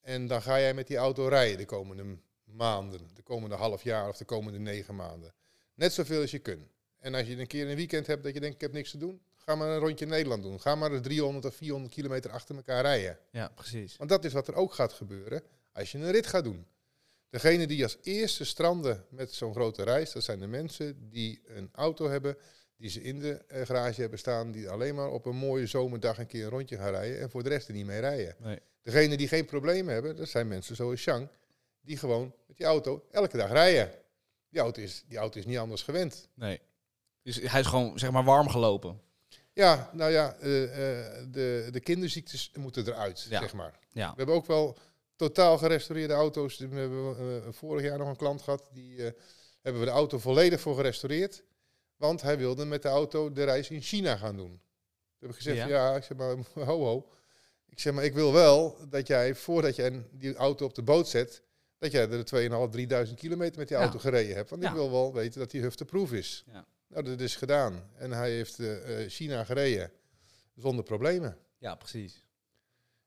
En 0.00 0.26
dan 0.26 0.42
ga 0.42 0.60
jij 0.60 0.74
met 0.74 0.86
die 0.86 0.96
auto 0.96 1.28
rijden 1.28 1.58
de 1.58 1.64
komende 1.64 2.18
maanden, 2.44 3.00
de 3.14 3.22
komende 3.22 3.54
half 3.54 3.82
jaar 3.82 4.08
of 4.08 4.16
de 4.16 4.24
komende 4.24 4.58
negen 4.58 4.94
maanden. 4.96 5.34
Net 5.74 5.92
zoveel 5.92 6.20
als 6.20 6.30
je 6.30 6.38
kunt. 6.38 6.68
En 6.98 7.14
als 7.14 7.26
je 7.26 7.36
een 7.38 7.46
keer 7.46 7.68
een 7.70 7.76
weekend 7.76 8.06
hebt 8.06 8.22
dat 8.24 8.34
je 8.34 8.40
denkt, 8.40 8.54
ik 8.54 8.60
heb 8.60 8.72
niks 8.72 8.90
te 8.90 8.98
doen, 8.98 9.20
ga 9.34 9.54
maar 9.54 9.68
een 9.68 9.78
rondje 9.78 10.06
Nederland 10.06 10.42
doen. 10.42 10.60
Ga 10.60 10.74
maar 10.74 10.92
eens 10.92 11.02
300 11.02 11.44
of 11.44 11.54
400 11.54 11.94
kilometer 11.94 12.30
achter 12.30 12.56
elkaar 12.56 12.82
rijden. 12.82 13.18
Ja, 13.30 13.48
precies. 13.54 13.96
Want 13.96 14.10
dat 14.10 14.24
is 14.24 14.32
wat 14.32 14.48
er 14.48 14.54
ook 14.54 14.72
gaat 14.74 14.92
gebeuren 14.92 15.42
als 15.72 15.92
je 15.92 15.98
een 15.98 16.10
rit 16.10 16.26
gaat 16.26 16.44
doen. 16.44 16.66
Degene 17.30 17.66
die 17.66 17.82
als 17.82 17.98
eerste 18.02 18.44
stranden 18.44 19.04
met 19.10 19.32
zo'n 19.32 19.54
grote 19.54 19.82
reis, 19.82 20.12
dat 20.12 20.24
zijn 20.24 20.38
de 20.40 20.46
mensen 20.46 21.08
die 21.10 21.42
een 21.46 21.68
auto 21.72 22.08
hebben, 22.08 22.36
die 22.76 22.90
ze 22.90 23.02
in 23.02 23.18
de 23.18 23.32
eh, 23.48 23.66
garage 23.66 24.00
hebben 24.00 24.18
staan, 24.18 24.50
die 24.52 24.68
alleen 24.70 24.94
maar 24.94 25.10
op 25.10 25.26
een 25.26 25.36
mooie 25.36 25.66
zomerdag 25.66 26.18
een 26.18 26.26
keer 26.26 26.44
een 26.44 26.50
rondje 26.50 26.76
gaan 26.76 26.90
rijden 26.90 27.20
en 27.20 27.30
voor 27.30 27.42
de 27.42 27.48
rest 27.48 27.68
er 27.68 27.74
niet 27.74 27.86
mee 27.86 28.00
rijden. 28.00 28.34
Nee. 28.38 28.58
Degene 28.82 29.16
die 29.16 29.28
geen 29.28 29.44
problemen 29.44 29.92
hebben, 29.94 30.16
dat 30.16 30.28
zijn 30.28 30.48
mensen 30.48 30.76
zoals 30.76 31.02
Chang, 31.02 31.28
die 31.80 31.96
gewoon 31.96 32.34
met 32.46 32.56
die 32.56 32.66
auto 32.66 33.04
elke 33.10 33.36
dag 33.36 33.50
rijden. 33.50 33.90
Die 34.48 34.60
auto 34.60 34.82
is, 34.82 35.04
die 35.08 35.18
auto 35.18 35.38
is 35.38 35.46
niet 35.46 35.58
anders 35.58 35.82
gewend. 35.82 36.28
Nee. 36.34 36.60
Dus 37.22 37.36
hij 37.42 37.60
is 37.60 37.66
gewoon, 37.66 37.98
zeg 37.98 38.10
maar, 38.10 38.24
warm 38.24 38.48
gelopen. 38.48 39.00
Ja, 39.52 39.90
nou 39.92 40.10
ja, 40.12 40.34
eh, 40.34 40.62
eh, 40.62 41.24
de, 41.30 41.68
de 41.70 41.80
kinderziektes 41.80 42.50
moeten 42.58 42.86
eruit, 42.86 43.26
Ja. 43.30 43.40
zeg 43.40 43.52
maar. 43.52 43.78
Ja. 43.92 44.10
We 44.10 44.14
hebben 44.16 44.34
ook 44.34 44.46
wel 44.46 44.76
totaal 45.16 45.58
gerestaureerde 45.58 46.14
auto's. 46.14 46.58
We 46.58 46.76
hebben 46.76 47.16
eh, 47.18 47.52
vorig 47.52 47.82
jaar 47.84 47.98
nog 47.98 48.08
een 48.08 48.16
klant 48.16 48.42
gehad, 48.42 48.68
die 48.72 49.04
eh, 49.06 49.12
hebben 49.62 49.80
we 49.82 49.86
de 49.88 49.92
auto 49.94 50.18
volledig 50.18 50.60
voor 50.60 50.74
gerestaureerd. 50.76 51.42
Want 51.96 52.22
hij 52.22 52.38
wilde 52.38 52.64
met 52.64 52.82
de 52.82 52.88
auto 52.88 53.32
de 53.32 53.44
reis 53.44 53.70
in 53.70 53.80
China 53.82 54.16
gaan 54.16 54.36
doen. 54.36 54.48
Toen 55.18 55.28
heb 55.28 55.30
ik 55.30 55.36
gezegd, 55.36 55.56
Ja. 55.56 55.66
ja, 55.68 55.96
ik 55.96 56.02
zeg 56.02 56.16
maar, 56.18 56.36
ho 56.68 56.84
ho. 56.84 57.08
Ik 57.68 57.80
zeg 57.80 57.92
maar, 57.92 58.04
ik 58.04 58.14
wil 58.14 58.32
wel 58.32 58.78
dat 58.88 59.06
jij, 59.06 59.34
voordat 59.34 59.76
je 59.76 60.02
die 60.12 60.34
auto 60.34 60.64
op 60.64 60.74
de 60.74 60.82
boot 60.82 61.08
zet, 61.08 61.42
dat 61.78 61.92
jij 61.92 62.08
er 62.10 62.24
2.500, 62.24 63.06
3.000 63.08 63.14
kilometer 63.14 63.58
met 63.58 63.68
die 63.68 63.76
Ja. 63.76 63.82
auto 63.82 63.98
gereden 63.98 64.36
hebt. 64.36 64.50
Want 64.50 64.62
Ja. 64.62 64.68
ik 64.68 64.74
wil 64.74 64.90
wel 64.90 65.12
weten 65.14 65.40
dat 65.40 65.50
die 65.50 65.60
hufteproof 65.60 66.12
is. 66.12 66.44
Ja. 66.52 66.66
Nou, 66.88 67.04
dat 67.04 67.20
is 67.20 67.36
gedaan. 67.36 67.90
En 67.94 68.10
hij 68.12 68.30
heeft 68.30 68.58
eh, 68.58 68.76
China 69.08 69.44
gereden 69.44 69.92
zonder 70.54 70.84
problemen. 70.84 71.38
Ja, 71.58 71.74
precies. 71.74 72.24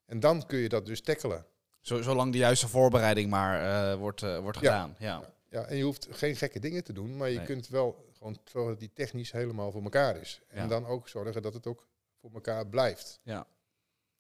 En 0.06 0.20
dan 0.20 0.46
kun 0.46 0.60
je 0.60 0.70
dat 0.70 0.86
dus 0.86 1.02
tackelen. 1.02 1.46
Zo, 1.82 2.02
zolang 2.02 2.32
de 2.32 2.38
juiste 2.38 2.68
voorbereiding 2.68 3.30
maar 3.30 3.92
eh, 3.92 3.98
wordt, 4.00 4.22
eh, 4.24 4.40
wordt 4.40 4.58
gedaan. 4.58 4.96
Ja. 5.00 5.34
Ja, 5.50 5.66
en 5.66 5.78
je 5.78 5.84
hoeft 5.84 6.08
geen 6.12 6.36
gekke 6.36 6.60
dingen 6.60 6.84
te 6.84 6.94
doen, 6.94 7.18
maar 7.18 7.30
je 7.30 7.38
Nee. 7.38 7.46
kunt 7.46 7.68
wel 7.68 8.06
gewoon 8.18 8.38
zorgen 8.46 8.72
dat 8.72 8.80
die 8.80 8.92
technisch 8.94 9.32
helemaal 9.32 9.72
voor 9.72 9.84
elkaar 9.84 10.18
is. 10.18 10.42
En 10.48 10.68
dan 10.68 10.86
ook 10.86 11.08
zorgen 11.08 11.42
dat 11.42 11.54
het 11.54 11.68
ook 11.68 11.88
voor 12.22 12.32
elkaar 12.34 12.68
blijft. 12.68 13.20
Ja. 13.24 13.48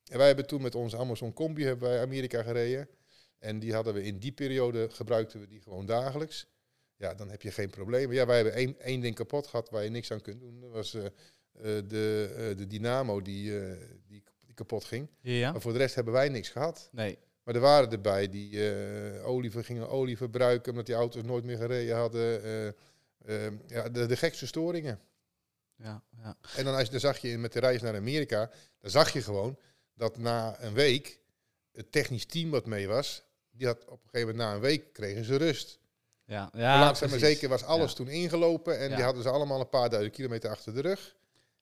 En 0.06 0.18
wij 0.18 0.28
hebben 0.28 0.48
toen 0.48 0.62
met 0.62 0.76
onze 0.76 0.98
Amazon 0.98 1.34
Combi 1.34 1.64
hebben 1.66 1.90
wij 1.90 2.02
Amerika 2.02 2.44
gereden. 2.44 2.88
En 3.40 3.60
die 3.60 3.74
hadden 3.74 3.94
we 3.94 4.04
in 4.04 4.18
die 4.20 4.32
periode, 4.32 4.90
gebruikten 4.90 5.40
we 5.40 5.48
die 5.48 5.62
gewoon 5.62 5.86
dagelijks. 5.86 6.48
Ja, 6.96 7.14
dan 7.14 7.30
heb 7.30 7.42
je 7.42 7.52
geen 7.52 7.70
probleem. 7.70 8.12
Ja, 8.12 8.26
wij 8.26 8.36
hebben 8.36 8.54
één, 8.54 8.80
één 8.80 9.02
ding 9.02 9.16
kapot 9.16 9.48
gehad 9.48 9.70
waar 9.70 9.84
je 9.84 9.90
niks 9.90 10.12
aan 10.12 10.22
kunt 10.22 10.40
doen. 10.40 10.60
Dat 10.62 10.72
was 10.72 10.94
eh, 10.94 11.04
de, 11.62 12.54
de 12.58 12.68
dynamo 12.68 13.22
die, 13.22 13.52
die, 14.08 14.24
die 14.46 14.54
kapot 14.54 14.84
ging. 14.84 15.08
Ja? 15.22 15.52
Maar 15.52 15.62
voor 15.62 15.72
de 15.72 15.78
rest 15.78 15.96
hebben 15.96 16.14
wij 16.14 16.30
niks 16.30 16.50
gehad. 16.50 16.90
Nee. 16.92 17.18
Maar 17.50 17.58
er 17.58 17.64
waren 17.64 17.92
erbij 17.92 18.30
die 18.30 18.72
eh 18.74 19.28
olie, 19.28 19.64
gingen 19.64 19.90
olie 19.90 20.18
verbruiken 20.18 20.72
omdat 20.72 20.86
die 20.86 20.96
auto's 20.96 21.24
nooit 21.24 21.44
meer 21.44 21.58
gereden 21.58 21.96
hadden. 21.96 22.44
Eh, 22.44 22.68
eh, 23.48 23.54
ja, 23.68 23.90
de, 23.90 24.06
de 24.06 24.16
gekste 24.18 24.48
storingen. 24.48 25.00
Ja, 25.76 26.04
ja. 26.22 26.38
En 26.56 26.64
dan, 26.66 26.74
als, 26.76 26.84
je- 26.84 26.92
dan 26.92 27.00
zag 27.00 27.18
je 27.18 27.38
met 27.38 27.54
de 27.54 27.60
reis 27.60 27.82
naar 27.82 27.96
Amerika, 27.96 28.52
dan 28.82 28.92
zag 28.92 29.14
je 29.14 29.22
gewoon 29.22 29.58
dat 29.94 30.18
na 30.18 30.62
een 30.64 30.74
week 30.74 31.20
het 31.72 31.92
technisch 31.92 32.26
team 32.26 32.50
wat 32.50 32.66
mee 32.66 32.88
was, 32.88 33.24
die 33.52 33.68
had 33.68 33.86
op 33.86 34.04
een 34.04 34.10
gegeven 34.10 34.28
moment 34.36 34.38
na 34.50 34.54
een 34.56 34.62
week 34.62 34.94
kregen 34.94 35.26
ze 35.26 35.36
rust. 35.36 35.80
Ja, 36.26 36.50
Maar 36.54 36.62
ja 36.62 36.80
langzaam 36.80 37.10
maar 37.10 37.20
zeker 37.20 37.50
was 37.50 37.64
alles 37.64 37.90
Ja. 37.90 37.96
toen 37.96 38.08
ingelopen 38.08 38.80
en 38.80 38.90
Ja. 38.90 38.96
die 38.96 39.04
hadden 39.06 39.24
ze 39.24 39.30
allemaal 39.30 39.60
een 39.60 39.70
paar 39.70 39.90
duizend 39.90 40.16
kilometer 40.16 40.50
achter 40.50 40.74
de 40.74 40.82
rug. 40.82 41.16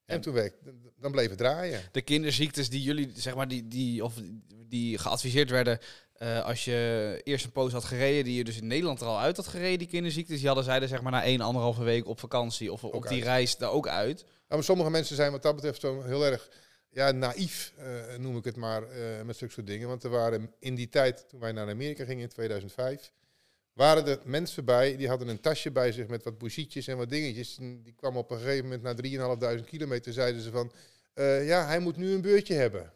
En 0.07 0.15
En- 0.15 0.21
toen 0.21 0.33
werk, 0.33 0.55
dan 0.99 1.11
bleef 1.11 1.29
het 1.29 1.37
draaien. 1.37 1.81
De 1.91 2.01
kinderziektes 2.01 2.69
die 2.69 2.81
jullie, 2.81 3.11
zeg 3.15 3.35
maar, 3.35 3.47
die, 3.47 3.67
die, 3.67 4.03
of 4.03 4.13
die 4.67 4.97
geadviseerd 4.97 5.49
werden 5.49 5.79
eh, 6.13 6.45
als 6.45 6.65
je 6.65 7.21
eerst 7.23 7.45
een 7.45 7.51
poos 7.51 7.71
had 7.71 7.83
gereden, 7.83 8.23
die 8.23 8.35
je 8.35 8.43
dus 8.43 8.57
in 8.57 8.67
Nederland 8.67 9.01
er 9.01 9.07
al 9.07 9.19
uit 9.19 9.35
had 9.35 9.47
gereden, 9.47 9.77
die 9.77 9.87
kinderziektes, 9.87 10.37
die 10.37 10.45
hadden 10.47 10.63
zeiden 10.65 10.89
zeg 10.89 11.01
maar 11.01 11.11
na 11.11 11.23
één, 11.23 11.41
anderhalve 11.41 11.83
week 11.83 12.07
op 12.07 12.19
vakantie 12.19 12.71
of 12.71 12.83
op 12.83 13.07
die 13.07 13.23
reis 13.23 13.57
daar 13.57 13.71
ook 13.71 13.87
uit. 13.87 14.25
Maar 14.47 14.63
sommige 14.63 14.89
mensen 14.89 15.15
zijn 15.15 15.31
wat 15.31 15.41
dat 15.41 15.55
betreft 15.55 15.81
zo 15.81 16.01
heel 16.03 16.25
erg 16.25 16.49
ja, 16.89 17.11
naïef, 17.11 17.73
eh, 17.77 18.17
noem 18.17 18.37
ik 18.37 18.43
het 18.43 18.55
maar, 18.55 18.83
eh, 18.83 19.21
met 19.25 19.37
zulke 19.37 19.53
soort 19.53 19.67
dingen. 19.67 19.87
Want 19.87 20.03
er 20.03 20.09
waren 20.09 20.53
in 20.59 20.75
die 20.75 20.89
tijd, 20.89 21.29
toen 21.29 21.39
wij 21.39 21.51
naar 21.51 21.69
Amerika 21.69 22.05
gingen 22.05 22.23
in 22.23 22.29
2005, 22.29 23.11
waren 23.77 24.07
er 24.07 24.19
mensen 24.23 24.65
bij, 24.65 24.97
die 24.97 25.07
hadden 25.07 25.27
een 25.27 25.39
tasje 25.39 25.71
bij 25.71 25.91
zich 25.91 26.07
met 26.07 26.23
wat 26.23 26.37
bougietjes 26.37 26.87
en 26.87 26.97
wat 26.97 27.09
dingetjes. 27.09 27.57
En 27.57 27.81
die 27.83 27.93
kwamen 27.93 28.19
op 28.19 28.31
een 28.31 28.37
gegeven 28.37 28.63
moment 28.69 28.81
na 28.81 29.57
3.500 29.59 29.65
kilometer, 29.65 30.13
zeiden 30.13 30.41
ze 30.41 30.51
van, 30.51 30.71
eh, 31.13 31.47
ja, 31.47 31.65
hij 31.65 31.79
moet 31.79 31.97
nu 31.97 32.13
een 32.13 32.21
beurtje 32.21 32.53
hebben. 32.53 32.93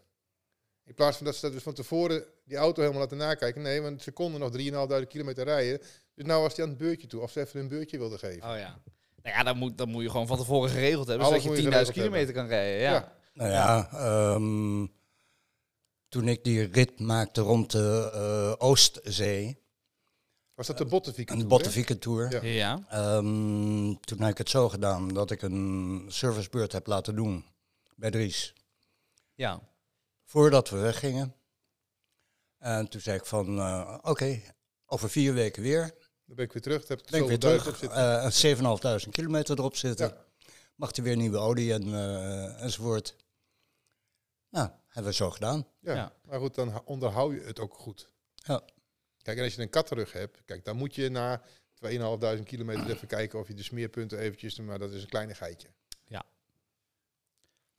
In 0.85 0.93
plaats 0.93 1.17
van 1.17 1.25
dat 1.25 1.35
ze 1.35 1.41
dat 1.41 1.51
dus 1.51 1.63
van 1.63 1.73
tevoren 1.73 2.23
die 2.45 2.57
auto 2.57 2.81
helemaal 2.81 3.01
laten 3.01 3.17
nakijken. 3.17 3.61
Nee, 3.61 3.81
want 3.81 4.01
ze 4.01 4.11
konden 4.11 4.39
nog 4.39 4.51
3.500 4.51 5.07
kilometer 5.07 5.43
rijden. 5.43 5.79
Dus 6.15 6.25
nou 6.25 6.41
was 6.41 6.55
hij 6.55 6.63
aan 6.63 6.69
het 6.69 6.79
beurtje 6.79 7.07
toe, 7.07 7.21
of 7.21 7.31
ze 7.31 7.39
even 7.39 7.59
een 7.59 7.67
beurtje 7.67 7.97
wilden 7.97 8.19
geven. 8.19 8.50
Oh 8.50 8.57
ja. 8.57 8.79
Nou 9.23 9.35
ja, 9.35 9.43
dan 9.43 9.57
moet, 9.57 9.77
dan 9.77 9.89
moet 9.89 10.03
je 10.03 10.09
gewoon 10.09 10.27
van 10.27 10.38
tevoren 10.38 10.69
geregeld 10.69 11.07
hebben, 11.07 11.25
Alles 11.27 11.43
zodat 11.43 11.57
je 11.57 11.63
moet 11.63 11.73
je 11.73 11.77
10.000 11.79 11.85
geregeld 11.85 11.97
kilometer 11.97 12.33
kan 12.33 12.47
rijden. 12.47 12.79
Ja. 12.79 12.91
Ja. 12.91 13.15
Nou 13.33 13.50
ja, 13.50 13.89
ehm, 13.91 14.88
toen 16.09 16.27
ik 16.27 16.43
die 16.43 16.71
rit 16.71 17.00
maakte 17.00 17.41
rond 17.41 17.71
de 17.71 18.11
eh, 18.13 18.67
Oostzee, 18.67 19.60
Was 20.61 20.69
dat 20.69 20.77
de 20.77 20.85
Bottenviken 20.85 21.39
een 21.39 21.99
Tour, 21.99 21.99
Tour, 21.99 22.45
Ja. 22.45 22.51
Ja. 22.51 22.83
ehm, 22.89 23.93
toen 23.99 24.19
heb 24.21 24.29
ik 24.31 24.37
het 24.37 24.49
zo 24.49 24.69
gedaan 24.69 25.07
dat 25.07 25.31
ik 25.31 25.41
een 25.41 26.05
servicebeurt 26.07 26.71
heb 26.71 26.87
laten 26.87 27.15
doen 27.15 27.45
bij 27.95 28.11
Dries. 28.11 28.53
Ja. 29.33 29.59
Voordat 30.23 30.69
we 30.69 30.77
weggingen. 30.77 31.35
En 32.57 32.87
toen 32.89 33.01
zei 33.01 33.17
ik 33.17 33.25
van, 33.25 33.57
eh, 33.59 33.97
oké, 34.01 34.41
over 34.85 35.09
vier 35.09 35.33
weken 35.33 35.61
weer. 35.63 35.93
Dan 36.25 36.35
ben 36.35 36.45
ik 36.45 36.51
weer 36.53 36.61
terug. 36.61 36.85
Dan 36.85 36.97
heb 36.97 37.05
ik 37.05 37.11
Ben 37.11 37.21
ik 37.21 37.27
weer 37.27 37.39
terug. 37.39 37.67
op 37.67 37.75
zitten. 37.75 38.21
eh 38.21 38.29
7.500 38.31 39.09
kilometer 39.11 39.57
erop 39.59 39.75
zitten. 39.75 40.07
Ja. 40.07 40.25
Mag 40.75 40.91
er 40.95 41.03
weer 41.03 41.15
nieuwe 41.17 41.37
olie 41.37 41.74
en, 41.74 41.83
eh, 41.93 42.61
enzovoort. 42.63 43.15
Nou, 44.50 44.69
hebben 44.87 45.11
we 45.11 45.17
zo 45.17 45.29
gedaan. 45.29 45.67
Ja. 45.79 45.93
Ja. 45.93 46.13
Maar 46.27 46.39
goed, 46.39 46.55
dan 46.55 46.81
onderhoud 46.85 47.31
je 47.33 47.39
het 47.41 47.59
ook 47.59 47.74
goed. 47.74 48.07
Ja. 48.35 48.61
Kijk, 49.22 49.38
en 49.38 49.44
als 49.44 49.55
je 49.55 49.62
een 49.62 49.70
kattenrug 49.70 50.12
hebt, 50.14 50.42
kijk, 50.46 50.66
dan 50.66 50.77
moet 50.77 50.96
je 50.96 51.10
na 51.10 51.42
2.500 51.86 52.44
kilometer 52.44 52.90
even 52.90 53.07
kijken 53.07 53.40
of 53.40 53.48
je 53.48 53.53
de 53.53 53.64
smeerpunten 53.64 54.20
eventjes, 54.20 54.60
maar 54.60 54.79
dat 54.79 54.92
is 54.92 55.01
een 55.01 55.10
kleinigheidje. 55.10 55.68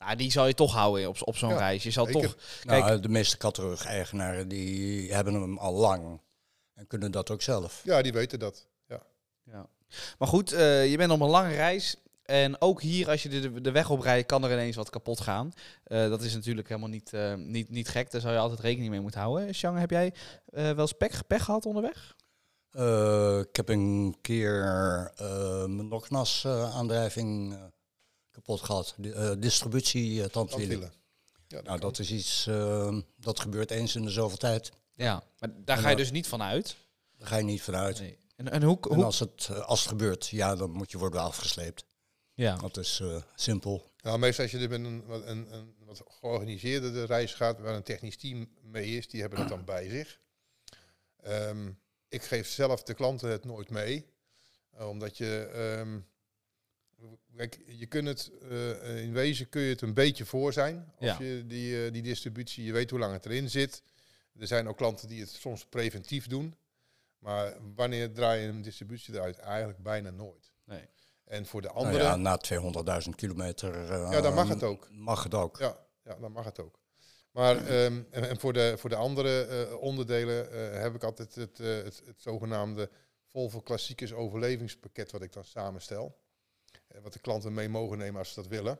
Nou, 0.03 0.17
die 0.17 0.31
zal 0.31 0.47
je 0.47 0.55
toch 0.55 0.73
houden 0.73 1.09
op, 1.09 1.17
op 1.25 1.37
zo'n 1.37 1.51
Ja, 1.51 1.57
reis. 1.57 1.83
Je 1.83 1.91
zal 1.91 2.07
zeker. 2.07 2.23
toch... 2.23 2.37
Nou, 2.65 2.83
Kijk, 2.83 3.03
de 3.03 3.09
meeste 3.09 3.37
kattenrug-eigenaren 3.37 4.49
die 4.49 5.13
hebben 5.13 5.35
hem 5.35 5.59
al 5.59 5.73
lang. 5.73 6.21
En 6.75 6.87
kunnen 6.87 7.11
dat 7.11 7.31
ook 7.31 7.43
zelf. 7.43 7.81
Ja, 7.85 8.03
die 8.03 8.13
weten 8.13 8.39
dat. 8.39 8.67
Ja. 8.87 9.03
Ja. 9.45 9.69
Maar 10.19 10.29
goed, 10.29 10.53
eh, 10.53 10.91
je 10.91 10.97
bent 10.97 11.11
op 11.13 11.21
een 11.21 11.29
lange 11.29 11.55
reis. 11.55 11.97
En 12.23 12.61
ook 12.61 12.81
hier, 12.83 13.09
als 13.09 13.23
je 13.23 13.29
de, 13.29 13.61
de 13.61 13.71
weg 13.71 13.91
oprijdt, 13.91 14.27
kan 14.27 14.45
er 14.45 14.53
ineens 14.53 14.77
wat 14.77 14.91
kapot 14.91 15.21
gaan. 15.21 15.53
Eh, 15.85 16.09
dat 16.09 16.23
is 16.23 16.35
natuurlijk 16.35 16.69
helemaal 16.69 16.89
niet, 16.91 17.13
eh, 17.13 17.35
niet, 17.35 17.69
niet 17.71 17.89
gek. 17.89 18.11
Daar 18.11 18.21
zou 18.21 18.33
je 18.33 18.39
altijd 18.39 18.61
rekening 18.61 18.91
mee 18.91 19.01
moeten 19.01 19.21
houden. 19.21 19.55
Sjang, 19.55 19.79
heb 19.79 19.91
jij 19.91 20.15
eh, 20.47 20.63
wel 20.65 20.79
eens 20.81 20.93
pech, 20.93 21.27
pech 21.27 21.45
gehad 21.45 21.67
onderweg? 21.67 22.17
Eh, 22.71 23.39
ik 23.39 23.57
heb 23.57 23.69
een 23.69 24.17
keer 24.21 24.63
eh, 25.17 25.27
mijn 25.67 25.89
Noknas 25.89 26.45
eh, 26.45 26.75
aandrijving 26.77 27.53
eh, 27.55 27.63
kapot 28.31 28.61
gehad. 28.61 28.95
Eh, 29.03 29.31
distributie 29.39 30.23
eh, 30.23 30.29
tandwielen. 30.29 30.81
Ja, 31.49 31.61
Nou, 31.63 31.65
kan. 31.65 31.81
dat 31.81 31.99
is 31.99 32.11
iets, 32.11 32.47
eh, 32.47 32.97
dat 33.17 33.41
gebeurt 33.41 33.71
eens 33.71 33.95
in 33.97 34.03
de 34.05 34.11
zoveel 34.11 34.39
tijd. 34.39 34.73
Ja. 34.95 35.23
Maar 35.39 35.51
daar 35.65 35.79
ga 35.79 35.89
je 35.89 35.97
dus 35.97 36.11
niet 36.11 36.27
van 36.27 36.43
uit. 36.43 36.77
Daar 37.19 37.29
ga 37.29 37.37
je 37.37 37.45
niet 37.45 37.63
vanuit. 37.63 38.01
Nee. 38.01 38.19
En, 38.37 38.51
en 38.51 38.63
hoe... 38.63 38.79
En 38.91 38.95
hoe 38.95 39.05
als 39.05 39.19
het, 39.19 39.49
eh, 39.51 39.59
als 39.59 39.81
het 39.81 39.89
gebeurt, 39.89 40.29
ja, 40.29 40.55
dan 40.57 40.71
moet 40.71 40.91
je 40.91 40.99
worden 40.99 41.21
afgesleept. 41.21 41.85
Ja. 42.35 42.57
Dat 42.57 42.77
is 42.77 43.01
eh, 43.01 43.23
simpel. 43.35 43.91
Nou, 44.03 44.19
meestal 44.19 44.45
als 44.45 44.53
je 44.53 44.59
er 44.59 44.69
met 44.69 44.81
een, 44.85 45.05
wat- 45.07 45.27
een, 45.27 45.53
een 45.55 45.75
wat 45.85 46.03
georganiseerde 46.09 47.05
reis 47.05 47.35
gaat, 47.35 47.61
waar 47.61 47.75
een 47.75 47.83
technisch 47.83 48.17
team 48.17 48.49
mee 48.63 48.97
is, 48.97 49.09
die 49.09 49.21
hebben 49.21 49.39
dat 49.39 49.49
dan 49.49 49.65
bij 49.65 49.89
zich. 49.89 50.21
Ehm, 51.23 51.71
ik 52.09 52.23
geef 52.23 52.49
zelf 52.49 52.83
de 52.83 52.95
klanten 52.95 53.31
het 53.31 53.45
nooit 53.45 53.71
mee, 53.71 54.07
eh, 54.71 54.89
omdat 54.89 55.17
je, 55.17 55.51
ehm, 55.53 56.01
kijk, 57.37 57.59
je 57.67 57.87
kunt 57.87 58.09
het, 58.09 58.31
eh, 58.51 59.03
in 59.03 59.13
wezen 59.13 59.49
kun 59.49 59.63
je 59.63 59.69
het 59.71 59.81
een 59.81 59.95
beetje 59.95 60.25
voor 60.25 60.53
zijn, 60.53 60.93
Ja. 60.99 61.17
je 61.21 61.45
die, 61.47 61.85
eh, 61.87 61.93
die 61.93 62.03
distributie, 62.03 62.65
je 62.65 62.73
weet 62.73 62.91
hoe 62.91 62.99
lang 62.99 63.13
het 63.13 63.27
erin 63.27 63.51
zit. 63.51 63.83
Er 64.39 64.47
zijn 64.47 64.69
ook 64.69 64.77
klanten 64.77 65.09
die 65.09 65.21
het 65.21 65.31
soms 65.31 65.67
preventief 65.67 66.27
doen, 66.27 66.55
maar 67.19 67.57
wanneer 67.75 68.13
draai 68.13 68.41
je 68.43 68.49
een 68.49 68.63
distributie 68.63 69.15
eruit? 69.15 69.39
Eigenlijk 69.39 69.79
bijna 69.83 70.11
nooit. 70.11 70.53
Nee. 70.65 70.89
En 71.33 71.47
voor 71.47 71.63
de 71.63 71.69
Nou 71.69 71.79
andere, 71.85 72.05
ja, 72.05 72.17
na 72.17 72.39
200.000 73.05 73.11
kilometer. 73.15 73.91
eh, 73.91 74.11
Ja, 74.11 74.21
dan 74.21 74.35
mag 74.35 74.49
het 74.49 74.63
ook. 74.63 74.89
Mag 74.91 75.23
het 75.23 75.35
ook. 75.35 75.59
Ja, 75.59 75.87
ja, 76.05 76.15
dan 76.15 76.33
mag 76.33 76.45
het 76.45 76.61
ook. 76.61 76.81
Maar 77.31 77.57
ehm, 77.57 78.03
en, 78.11 78.29
en 78.29 78.41
voor, 78.41 78.53
de, 78.53 78.75
voor 78.79 78.91
de 78.91 78.97
andere 78.97 79.45
eh, 79.45 79.81
onderdelen 79.81 80.53
eh, 80.53 80.81
heb 80.81 80.95
ik 80.95 81.03
altijd 81.05 81.35
het, 81.35 81.59
het, 81.59 82.03
het 82.07 82.23
zogenaamde 82.23 82.91
Volvo 83.27 83.61
Klassiekers 83.61 84.13
overlevingspakket 84.13 85.13
wat 85.13 85.23
ik 85.23 85.33
dan 85.33 85.45
samenstel. 85.45 86.21
Wat 87.03 87.13
de 87.13 87.19
klanten 87.19 87.55
mee 87.55 87.69
mogen 87.69 87.99
nemen 87.99 88.19
als 88.19 88.29
ze 88.33 88.35
dat 88.35 88.47
willen. 88.51 88.79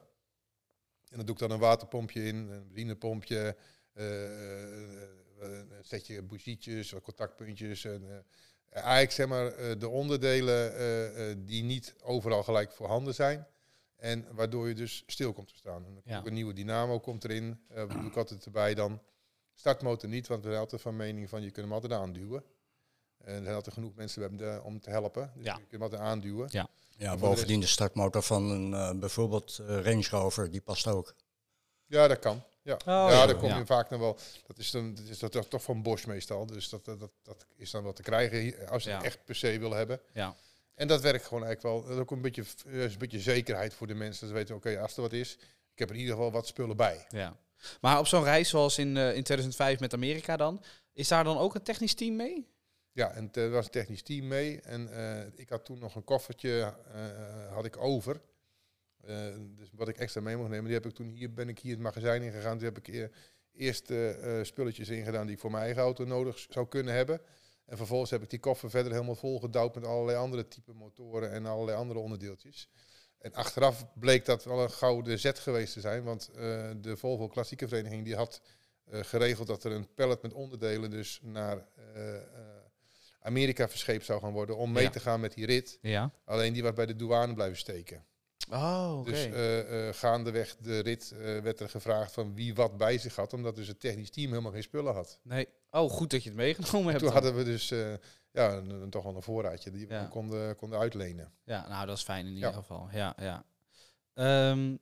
En 1.09 1.17
dan 1.17 1.27
doe 1.27 1.35
ik 1.35 1.41
dan 1.41 1.51
een 1.51 1.59
waterpompje 1.59 2.25
in, 2.25 2.37
een 2.37 2.67
benzinepompje, 2.67 3.57
een 3.93 5.73
setje 5.81 6.23
bougietjes, 6.23 6.95
contactpuntjes. 7.03 7.85
En, 7.85 8.25
eigenlijk 8.81 9.13
zeg 9.13 9.27
maar 9.29 9.47
eh, 9.47 9.79
de 9.79 9.89
onderdelen 9.89 10.75
eh, 10.77 11.31
eh, 11.31 11.37
die 11.39 11.63
niet 11.63 11.95
overal 12.03 12.43
gelijk 12.43 12.73
voorhanden 12.73 13.15
zijn. 13.15 13.47
En 13.97 14.27
waardoor 14.35 14.69
je 14.69 14.75
dus 14.75 15.03
stil 15.07 15.33
komt 15.33 15.49
te 15.49 15.57
staan. 15.57 15.85
En 15.85 16.01
Ja. 16.05 16.23
een 16.25 16.33
nieuwe 16.35 16.53
dynamo 16.53 17.01
komt 17.01 17.25
erin. 17.25 17.61
wat 17.69 17.91
doe 17.91 18.05
ik 18.07 18.17
altijd 18.17 18.45
erbij 18.45 18.75
dan. 18.75 19.03
Startmotor 19.55 20.09
niet, 20.09 20.27
want 20.27 20.43
we 20.43 20.49
zijn 20.49 20.61
altijd 20.61 20.83
van 20.83 20.97
mening 20.97 21.29
van 21.29 21.43
je 21.43 21.51
kunt 21.51 21.65
hem 21.67 21.75
altijd 21.75 21.93
aanduwen. 21.93 22.45
En 23.19 23.35
er 23.35 23.43
zijn 23.43 23.55
altijd 23.55 23.75
genoeg 23.75 23.95
mensen 23.95 24.37
bij 24.37 24.59
om 24.59 24.81
te 24.81 24.91
helpen. 24.91 25.33
Dus 25.35 25.45
Ja. 25.45 25.53
je 25.53 25.59
kunt 25.59 25.71
hem 25.73 25.83
altijd 25.83 26.01
aanduwen. 26.01 26.49
Ja. 26.51 26.69
Ja, 26.97 27.13
de 27.15 27.19
bovendien 27.21 27.61
de 27.61 27.67
startmotor 27.67 28.23
van 28.23 28.51
een, 28.51 28.75
eh, 28.75 28.99
bijvoorbeeld 28.99 29.57
Range 29.67 30.07
Rover, 30.11 30.51
die 30.51 30.61
past 30.61 30.87
ook. 30.87 31.15
Ja, 31.87 32.09
dat 32.09 32.19
kan. 32.19 32.43
Ja, 32.65 32.75
Oh, 32.75 32.81
ja, 32.85 33.11
ja. 33.11 33.27
daar 33.27 33.37
kom 33.37 33.49
Ja. 33.49 33.59
je 33.59 33.67
vaak 33.67 33.91
nog 33.91 34.01
wel. 34.01 34.19
Dat 34.47 34.59
is 34.59 34.71
dan 34.71 34.95
dat 34.95 35.05
is 35.09 35.19
dat 35.19 35.51
toch- 35.51 35.63
van 35.63 35.83
Bosch 35.83 36.07
meestal. 36.07 36.47
Dus 36.47 36.69
dat, 36.69 36.85
dat, 36.85 37.11
dat, 37.23 37.47
is 37.57 37.71
dan 37.71 37.83
wat 37.85 37.97
te 37.97 38.03
krijgen 38.03 38.69
als 38.69 38.85
je 38.85 38.91
Ja. 38.91 38.97
het 38.97 39.05
echt 39.05 39.25
per 39.25 39.35
se 39.35 39.59
wil 39.59 39.73
hebben. 39.73 40.01
Ja. 40.13 40.37
En 40.75 40.89
dat 40.89 41.01
werkt 41.01 41.25
gewoon 41.27 41.45
eigenlijk 41.45 41.75
wel. 41.75 41.83
Dat 41.87 41.97
is 41.97 42.03
ook 42.03 42.11
een 42.11 42.21
beetje, 42.23 42.45
eh, 42.67 42.83
een 42.83 42.99
beetje 42.99 43.21
zekerheid 43.21 43.75
voor 43.75 43.87
de 43.87 43.95
mensen. 43.95 44.21
Dat 44.21 44.29
ze 44.29 44.35
weten, 44.35 44.55
oké, 44.55 44.81
als 44.81 44.97
er 44.97 45.03
wat 45.03 45.13
is, 45.13 45.35
ik 45.73 45.79
heb 45.79 45.89
er 45.89 45.95
in 45.95 46.01
ieder 46.01 46.15
geval 46.17 46.33
wat 46.33 46.47
spullen 46.47 46.77
bij. 46.77 47.07
ja. 47.09 47.37
Maar 47.81 47.99
op 47.99 48.07
zo'n 48.07 48.25
reis 48.25 48.49
zoals 48.49 48.79
in, 48.79 48.97
eh, 48.97 49.15
in 49.17 49.23
2005 49.23 49.81
met 49.81 49.95
Amerika 49.95 50.37
dan, 50.37 50.63
is 50.93 51.09
daar 51.09 51.25
dan 51.25 51.39
ook 51.39 51.55
een 51.55 51.63
technisch 51.63 51.95
team 51.95 52.17
mee? 52.17 52.49
Ja, 52.93 53.11
en 53.11 53.29
er 53.33 53.51
was 53.51 53.65
een 53.65 53.71
technisch 53.71 54.03
team 54.03 54.27
mee. 54.29 54.61
En 54.61 54.93
eh, 54.93 55.27
ik 55.35 55.49
had 55.49 55.65
toen 55.65 55.79
nog 55.79 55.95
een 55.95 56.05
koffertje 56.05 56.75
eh, 56.95 57.53
had 57.55 57.65
ik 57.65 57.77
over. 57.77 58.21
Eh, 59.03 59.17
dus 59.57 59.69
wat 59.73 59.89
ik 59.89 59.97
extra 59.99 60.21
mee 60.21 60.37
mocht 60.37 60.49
nemen, 60.49 60.65
die 60.65 60.75
heb 60.75 60.87
ik 60.87 60.95
toen 60.95 61.09
hier 61.09 61.33
ben 61.33 61.49
ik 61.49 61.59
hier 61.59 61.73
het 61.73 61.81
magazijn 61.83 62.23
in 62.23 62.33
gegaan. 62.33 62.57
Toen 62.59 62.73
heb 62.75 62.79
ik 62.89 63.11
eerst 63.53 63.91
eh, 63.91 64.43
spulletjes 64.43 64.89
ingedaan 64.89 65.27
die 65.27 65.35
ik 65.35 65.41
voor 65.41 65.51
mijn 65.51 65.63
eigen 65.65 65.83
auto 65.83 66.05
nodig 66.05 66.47
zou 66.51 66.69
kunnen 66.69 66.95
hebben. 66.95 67.21
En 67.67 67.77
vervolgens 67.77 68.11
heb 68.11 68.23
ik 68.23 68.31
die 68.31 68.39
koffer 68.39 68.71
verder 68.71 68.93
helemaal 68.93 69.15
volgedouwd 69.15 69.75
met 69.75 69.87
allerlei 69.87 70.19
andere 70.19 70.49
type 70.49 70.73
motoren 70.73 71.31
en 71.33 71.47
allerlei 71.47 71.77
andere 71.79 72.01
onderdeeltjes. 72.01 72.69
En 73.19 73.33
achteraf 73.35 73.87
bleek 73.95 74.25
dat 74.25 74.45
wel 74.45 74.63
een 74.63 74.71
gouden 74.71 75.19
zet 75.19 75.39
geweest 75.39 75.73
te 75.73 75.81
zijn, 75.81 76.03
want 76.03 76.29
eh, 76.29 76.71
de 76.81 76.97
Volvo 76.97 77.29
Klassieke 77.29 77.69
Vereniging 77.69 78.05
die 78.05 78.17
had 78.17 78.41
geregeld 78.91 79.47
dat 79.47 79.65
er 79.65 79.73
een 79.73 79.95
pallet 79.95 80.23
met 80.23 80.33
onderdelen 80.33 80.91
dus 80.91 81.21
naar 81.23 81.67
Amerika 83.21 83.69
verscheept 83.69 84.05
zou 84.05 84.21
gaan 84.21 84.33
worden 84.33 84.57
om 84.57 84.73
mee 84.73 84.83
Ja. 84.85 84.91
te 84.91 85.01
gaan 85.01 85.21
met 85.21 85.35
die 85.35 85.47
rit. 85.47 85.79
Ja. 85.81 86.13
Alleen 86.25 86.53
die 86.53 86.63
was 86.63 86.73
bij 86.73 86.87
de 86.87 86.97
douane 86.97 87.35
blijven 87.35 87.57
steken. 87.59 88.05
Oh, 88.53 88.97
oké. 88.99 89.11
Dus 89.11 89.25
eh, 89.25 89.89
eh, 89.89 89.95
gaandeweg 89.95 90.57
de 90.57 90.79
rit 90.79 91.11
eh, 91.13 91.19
werd 91.39 91.61
er 91.61 91.69
gevraagd 91.69 92.13
van 92.13 92.35
wie 92.35 92.55
wat 92.55 92.77
bij 92.77 92.99
zich 92.99 93.17
had, 93.17 93.33
omdat 93.33 93.57
dus 93.57 93.69
het 93.69 93.81
technisch 93.81 94.11
team 94.11 94.29
helemaal 94.31 94.53
geen 94.53 94.63
spullen 94.63 94.95
had. 94.95 95.19
nee. 95.23 95.49
Oh, 95.71 95.91
goed 95.91 96.11
dat 96.11 96.23
je 96.23 96.29
het 96.29 96.39
meegenomen 96.39 96.87
hebt. 96.93 96.99
Toen 97.05 97.13
dan. 97.13 97.23
hadden 97.23 97.35
we 97.45 97.45
dus 97.51 97.71
eh, 97.71 97.93
ja, 98.33 98.53
een, 98.53 98.71
een- 98.71 98.91
toch 98.91 99.05
wel 99.05 99.17
een 99.17 99.23
voorraadje 99.23 99.71
die 99.71 99.87
we 99.87 100.07
konden, 100.11 100.57
konden 100.57 100.79
uitlenen. 100.79 101.33
Ja, 101.45 101.69
nou, 101.69 101.87
dat 101.87 101.97
is 101.97 102.03
fijn 102.03 102.27
in 102.27 102.31
Ja. 102.31 102.37
ieder 102.37 102.53
geval. 102.53 102.89
Ja, 102.93 103.15
ja. 103.19 103.45
Ehm, 104.15 104.77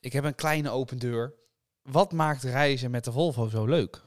ik 0.00 0.12
heb 0.12 0.24
een 0.24 0.34
kleine 0.34 0.70
open 0.70 0.98
deur. 0.98 1.34
Wat 1.82 2.12
maakt 2.12 2.42
reizen 2.42 2.90
met 2.90 3.04
de 3.04 3.12
Volvo 3.12 3.48
zo 3.48 3.64
leuk? 3.66 4.02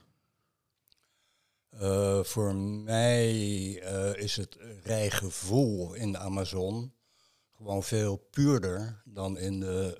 Eh, 1.70 2.24
voor 2.24 2.56
mij 2.56 3.30
eh, 3.82 4.14
is 4.24 4.36
het 4.36 4.58
rijgevoel 4.84 5.94
in 5.94 6.12
de 6.12 6.18
Amazon 6.18 6.94
gewoon 7.58 7.84
veel 7.84 8.18
puurder 8.18 9.02
dan 9.06 9.38
in 9.38 9.60
de 9.60 9.98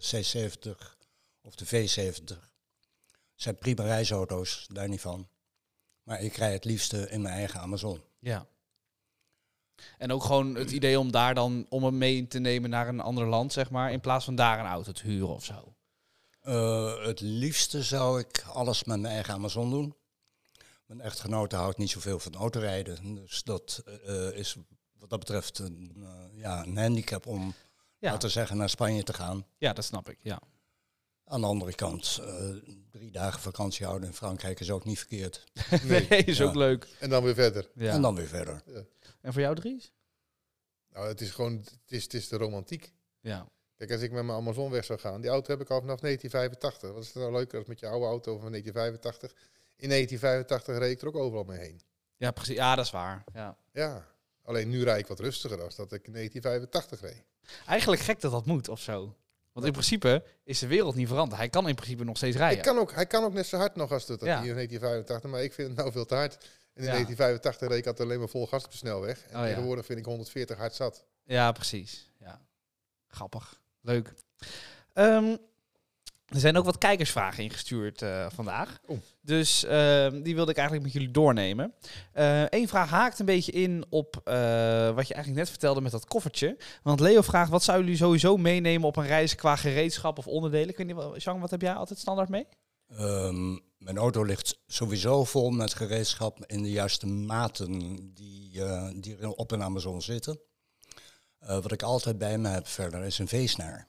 eh, 0.00 0.22
C70 0.22 0.98
of 1.40 1.54
de 1.54 1.66
V70. 1.66 2.24
Het 2.24 3.48
zijn 3.48 3.58
prima 3.58 3.82
reisauto's, 3.82 4.66
daar 4.72 4.88
niet 4.88 5.00
van. 5.00 5.28
Maar 6.02 6.20
ik 6.20 6.36
rij 6.36 6.52
het 6.52 6.64
liefste 6.64 7.10
in 7.10 7.22
mijn 7.22 7.34
eigen 7.34 7.60
Amazon. 7.60 8.02
Ja. 8.18 8.46
En 9.98 10.12
ook 10.12 10.24
gewoon 10.24 10.54
het 10.54 10.70
idee 10.70 10.98
om 10.98 11.10
daar 11.10 11.34
dan 11.34 11.66
om 11.68 11.84
hem 11.84 11.98
mee 11.98 12.26
te 12.26 12.38
nemen 12.38 12.70
naar 12.70 12.88
een 12.88 13.00
ander 13.00 13.26
land, 13.26 13.52
zeg 13.52 13.70
maar, 13.70 13.92
in 13.92 14.00
plaats 14.00 14.24
van 14.24 14.34
daar 14.34 14.58
een 14.58 14.66
auto 14.66 14.92
te 14.92 15.06
huren 15.06 15.34
of 15.34 15.44
zo. 15.44 15.74
Eh, 16.40 17.04
het 17.04 17.20
liefste 17.20 17.82
zou 17.82 18.20
ik 18.20 18.44
alles 18.52 18.84
met 18.84 19.00
mijn 19.00 19.14
eigen 19.14 19.34
Amazon 19.34 19.70
doen. 19.70 19.94
Mijn 20.86 21.00
echtgenote 21.00 21.56
houdt 21.56 21.78
niet 21.78 21.90
zoveel 21.90 22.18
van 22.18 22.34
autorijden. 22.34 23.14
Dus 23.14 23.42
dat 23.42 23.82
eh, 24.04 24.32
is 24.32 24.56
wat 25.10 25.18
dat 25.18 25.18
betreft 25.18 25.58
een, 25.58 25.92
eh, 25.96 26.38
ja, 26.40 26.62
een 26.66 26.76
handicap 26.76 27.26
om, 27.26 27.54
Ja, 27.98 28.10
laten 28.10 28.28
we 28.28 28.34
zeggen, 28.34 28.56
naar 28.56 28.68
Spanje 28.68 29.02
te 29.02 29.12
gaan. 29.12 29.46
ja 29.58 29.72
dat 29.72 29.84
snap 29.84 30.08
ik. 30.08 30.18
Ja. 30.22 30.40
Aan 31.24 31.40
de 31.40 31.46
andere 31.46 31.74
kant, 31.74 32.18
eh, 32.22 32.48
drie 32.90 33.10
dagen 33.10 33.40
vakantie 33.40 33.86
houden 33.86 34.08
in 34.08 34.14
Frankrijk 34.14 34.60
is 34.60 34.70
ook 34.70 34.84
niet 34.84 34.98
verkeerd. 34.98 35.44
Nee, 35.82 36.06
is 36.06 36.38
Ja. 36.38 36.44
ook 36.44 36.54
leuk. 36.54 36.88
En 37.00 37.10
dan 37.10 37.22
weer 37.22 37.34
verder. 37.34 37.70
Ja. 37.74 37.92
En 37.92 38.02
dan 38.02 38.14
weer 38.14 38.26
verder. 38.28 38.62
En 39.20 39.32
voor 39.32 39.42
jou, 39.42 39.54
Dries? 39.54 39.92
Nou, 40.92 41.08
het 41.08 41.20
is 41.20 41.30
gewoon, 41.30 41.52
het 41.56 41.78
is, 41.88 42.02
het 42.02 42.14
is 42.14 42.28
de 42.28 42.36
romantiek. 42.36 42.92
Ja. 43.20 43.48
Kijk, 43.76 43.92
als 43.92 44.00
ik 44.00 44.12
met 44.12 44.24
mijn 44.24 44.38
Amazon 44.38 44.70
weg 44.70 44.84
zou 44.84 44.98
gaan, 44.98 45.20
die 45.20 45.30
auto 45.30 45.50
heb 45.50 45.60
ik 45.60 45.70
al 45.70 45.80
vanaf 45.80 46.00
1985. 46.00 46.92
Wat 46.92 47.02
is 47.02 47.06
het 47.06 47.16
nou 47.22 47.32
leuker 47.32 47.58
als 47.58 47.66
met 47.68 47.80
je 47.80 47.86
oude 47.86 48.06
auto 48.06 48.38
van 48.38 48.50
1985? 48.50 49.30
In 49.76 49.88
1985 49.88 50.78
reed 50.78 50.90
ik 50.92 51.00
er 51.02 51.08
ook 51.08 51.16
overal 51.24 51.44
mee 51.44 51.58
heen. 51.58 51.80
Ja, 52.16 52.30
precies. 52.30 52.56
Ja, 52.56 52.74
dat 52.74 52.84
is 52.84 52.90
waar. 52.90 53.24
Ja. 53.32 53.56
Ja, 53.72 54.06
alleen 54.50 54.68
nu 54.68 54.82
rijd 54.84 55.00
ik 55.00 55.06
wat 55.06 55.20
rustiger 55.20 55.56
dan 55.56 55.70
dat 55.76 55.92
ik 55.92 56.06
in 56.06 56.12
1985 56.12 57.00
reed. 57.00 57.24
Eigenlijk 57.66 58.02
gek 58.02 58.20
dat 58.20 58.30
dat 58.32 58.46
moet 58.46 58.68
of 58.68 58.80
zo. 58.80 59.16
Want 59.52 59.66
in 59.66 59.72
principe 59.72 60.24
is 60.44 60.58
de 60.58 60.66
wereld 60.66 60.94
niet 60.94 61.08
veranderd. 61.08 61.38
Hij 61.40 61.48
kan 61.48 61.68
in 61.68 61.74
principe 61.74 62.04
nog 62.04 62.16
steeds 62.16 62.36
Hij, 62.36 62.46
rijden. 62.46 62.64
kan 62.64 62.78
ook, 62.78 62.92
hij 62.92 63.06
kan 63.06 63.24
ook 63.24 63.32
net 63.32 63.46
zo 63.46 63.56
hard 63.56 63.76
nog 63.76 63.92
als 63.92 64.06
dat, 64.06 64.18
dat 64.20 64.28
Ja. 64.28 64.38
hij 64.38 64.48
in 64.48 64.54
1985, 64.54 65.30
maar 65.30 65.42
ik 65.42 65.52
vind 65.52 65.68
het 65.68 65.76
nou 65.76 65.92
veel 65.92 66.06
te 66.06 66.14
hard. 66.14 66.34
En 66.34 66.40
in 66.74 66.84
Ja. 66.84 66.90
1985 66.90 67.68
reed 67.68 67.78
ik 67.78 67.86
altijd 67.86 68.08
alleen 68.08 68.18
maar 68.18 68.28
vol 68.28 68.46
gas 68.46 68.64
op 68.64 68.70
de 68.70 68.76
snelweg. 68.76 69.22
En 69.22 69.36
Oh, 69.36 69.42
ja. 69.42 69.48
tegenwoordig 69.48 69.86
vind 69.86 69.98
ik 69.98 70.04
140 70.04 70.56
hard 70.58 70.74
zat. 70.74 71.04
Ja, 71.24 71.52
precies. 71.52 72.10
Ja. 72.18 72.40
Grappig. 73.08 73.60
Leuk. 73.80 74.12
Ehm, 74.92 75.36
er 76.30 76.40
zijn 76.40 76.56
ook 76.56 76.64
wat 76.64 76.78
kijkersvragen 76.78 77.42
ingestuurd 77.42 78.02
eh, 78.02 78.26
vandaag. 78.34 78.78
Oh. 78.86 78.98
Dus 79.20 79.64
ehm, 79.64 80.22
die 80.22 80.34
wilde 80.34 80.50
ik 80.50 80.56
eigenlijk 80.56 80.86
met 80.86 80.96
jullie 80.96 81.10
doornemen. 81.10 81.74
Eén 82.48 82.68
vraag 82.68 82.90
haakt 82.90 83.18
een 83.18 83.26
beetje 83.26 83.52
in 83.52 83.84
op 83.88 84.20
eh, 84.24 84.34
wat 84.94 85.08
je 85.08 85.14
eigenlijk 85.14 85.44
net 85.44 85.50
vertelde 85.50 85.80
met 85.80 85.92
dat 85.92 86.06
koffertje. 86.06 86.56
Want 86.82 87.00
Leo 87.00 87.20
vraagt, 87.20 87.50
wat 87.50 87.62
zouden 87.62 87.86
jullie 87.86 88.02
sowieso 88.02 88.36
meenemen 88.36 88.88
op 88.88 88.96
een 88.96 89.06
reis 89.06 89.34
qua 89.34 89.56
gereedschap 89.56 90.18
of 90.18 90.26
onderdelen? 90.26 90.68
Ik 90.68 90.76
weet 90.76 90.86
niet, 90.86 91.22
Jean, 91.22 91.40
wat 91.40 91.50
heb 91.50 91.60
jij 91.60 91.74
altijd 91.74 91.98
standaard 91.98 92.28
mee? 92.28 92.46
Ehm, 92.96 93.56
mijn 93.78 93.96
auto 93.96 94.22
ligt 94.22 94.58
sowieso 94.66 95.24
vol 95.24 95.50
met 95.50 95.74
gereedschap 95.74 96.44
in 96.46 96.62
de 96.62 96.70
juiste 96.70 97.06
maten 97.06 97.98
die, 98.14 98.64
eh, 98.64 98.90
die 98.94 99.16
er 99.16 99.30
op 99.30 99.50
een 99.50 99.62
Amazon 99.62 100.02
zitten. 100.02 100.40
Eh, 101.38 101.48
wat 101.48 101.72
ik 101.72 101.82
altijd 101.82 102.18
bij 102.18 102.38
me 102.38 102.48
heb 102.48 102.66
verder 102.66 103.04
is 103.04 103.18
een 103.18 103.28
veesnaar. 103.28 103.88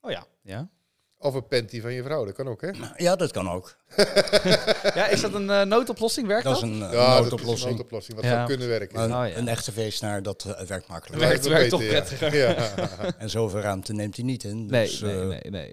Oh 0.00 0.10
ja. 0.10 0.26
Ja, 0.42 0.70
Of 1.18 1.34
een 1.34 1.46
panty 1.46 1.80
van 1.80 1.92
je 1.92 2.02
vrouw, 2.02 2.24
dat 2.24 2.34
kan 2.34 2.48
ook, 2.48 2.60
hè? 2.60 2.70
Ja, 3.06 3.16
dat 3.16 3.30
kan 3.30 3.50
ook. 3.50 3.76
ja 4.94 5.06
is 5.08 5.20
dat 5.20 5.34
een 5.34 5.50
eh, 5.50 5.62
noodoplossing? 5.62 6.26
Werkt 6.26 6.44
Dat 6.44 6.54
dat? 6.60 6.62
is 6.62 6.68
een, 6.68 6.82
eh, 6.82 6.92
Ja, 6.92 7.06
dat 7.06 7.12
is 7.12 7.16
een 7.16 7.22
noodoplossing. 7.22 7.70
noodoplossing, 7.70 8.16
wat 8.16 8.24
Ja. 8.24 8.30
zou 8.34 8.46
kunnen 8.46 8.68
werken. 8.68 8.98
Oh, 9.02 9.08
ja. 9.08 9.36
Een 9.36 9.48
echte 9.48 9.72
veesnaar, 9.72 10.22
dat 10.22 10.44
eh, 10.44 10.60
werkt 10.66 10.86
makkelijk. 10.88 11.22
Werkt- 11.22 11.42
dat 11.42 11.52
werkt 11.52 11.70
toch 11.70 11.82
ja. 11.82 12.30
Ja. 12.30 12.74
En 13.18 13.30
zoveel 13.30 13.60
ruimte 13.60 13.92
neemt 13.92 14.16
hij 14.16 14.24
niet 14.24 14.44
in. 14.44 14.66
Nee, 14.66 14.86
Dus, 14.86 15.00
nee, 15.00 15.20
eh, 15.20 15.26
nee, 15.26 15.50
nee. 15.50 15.72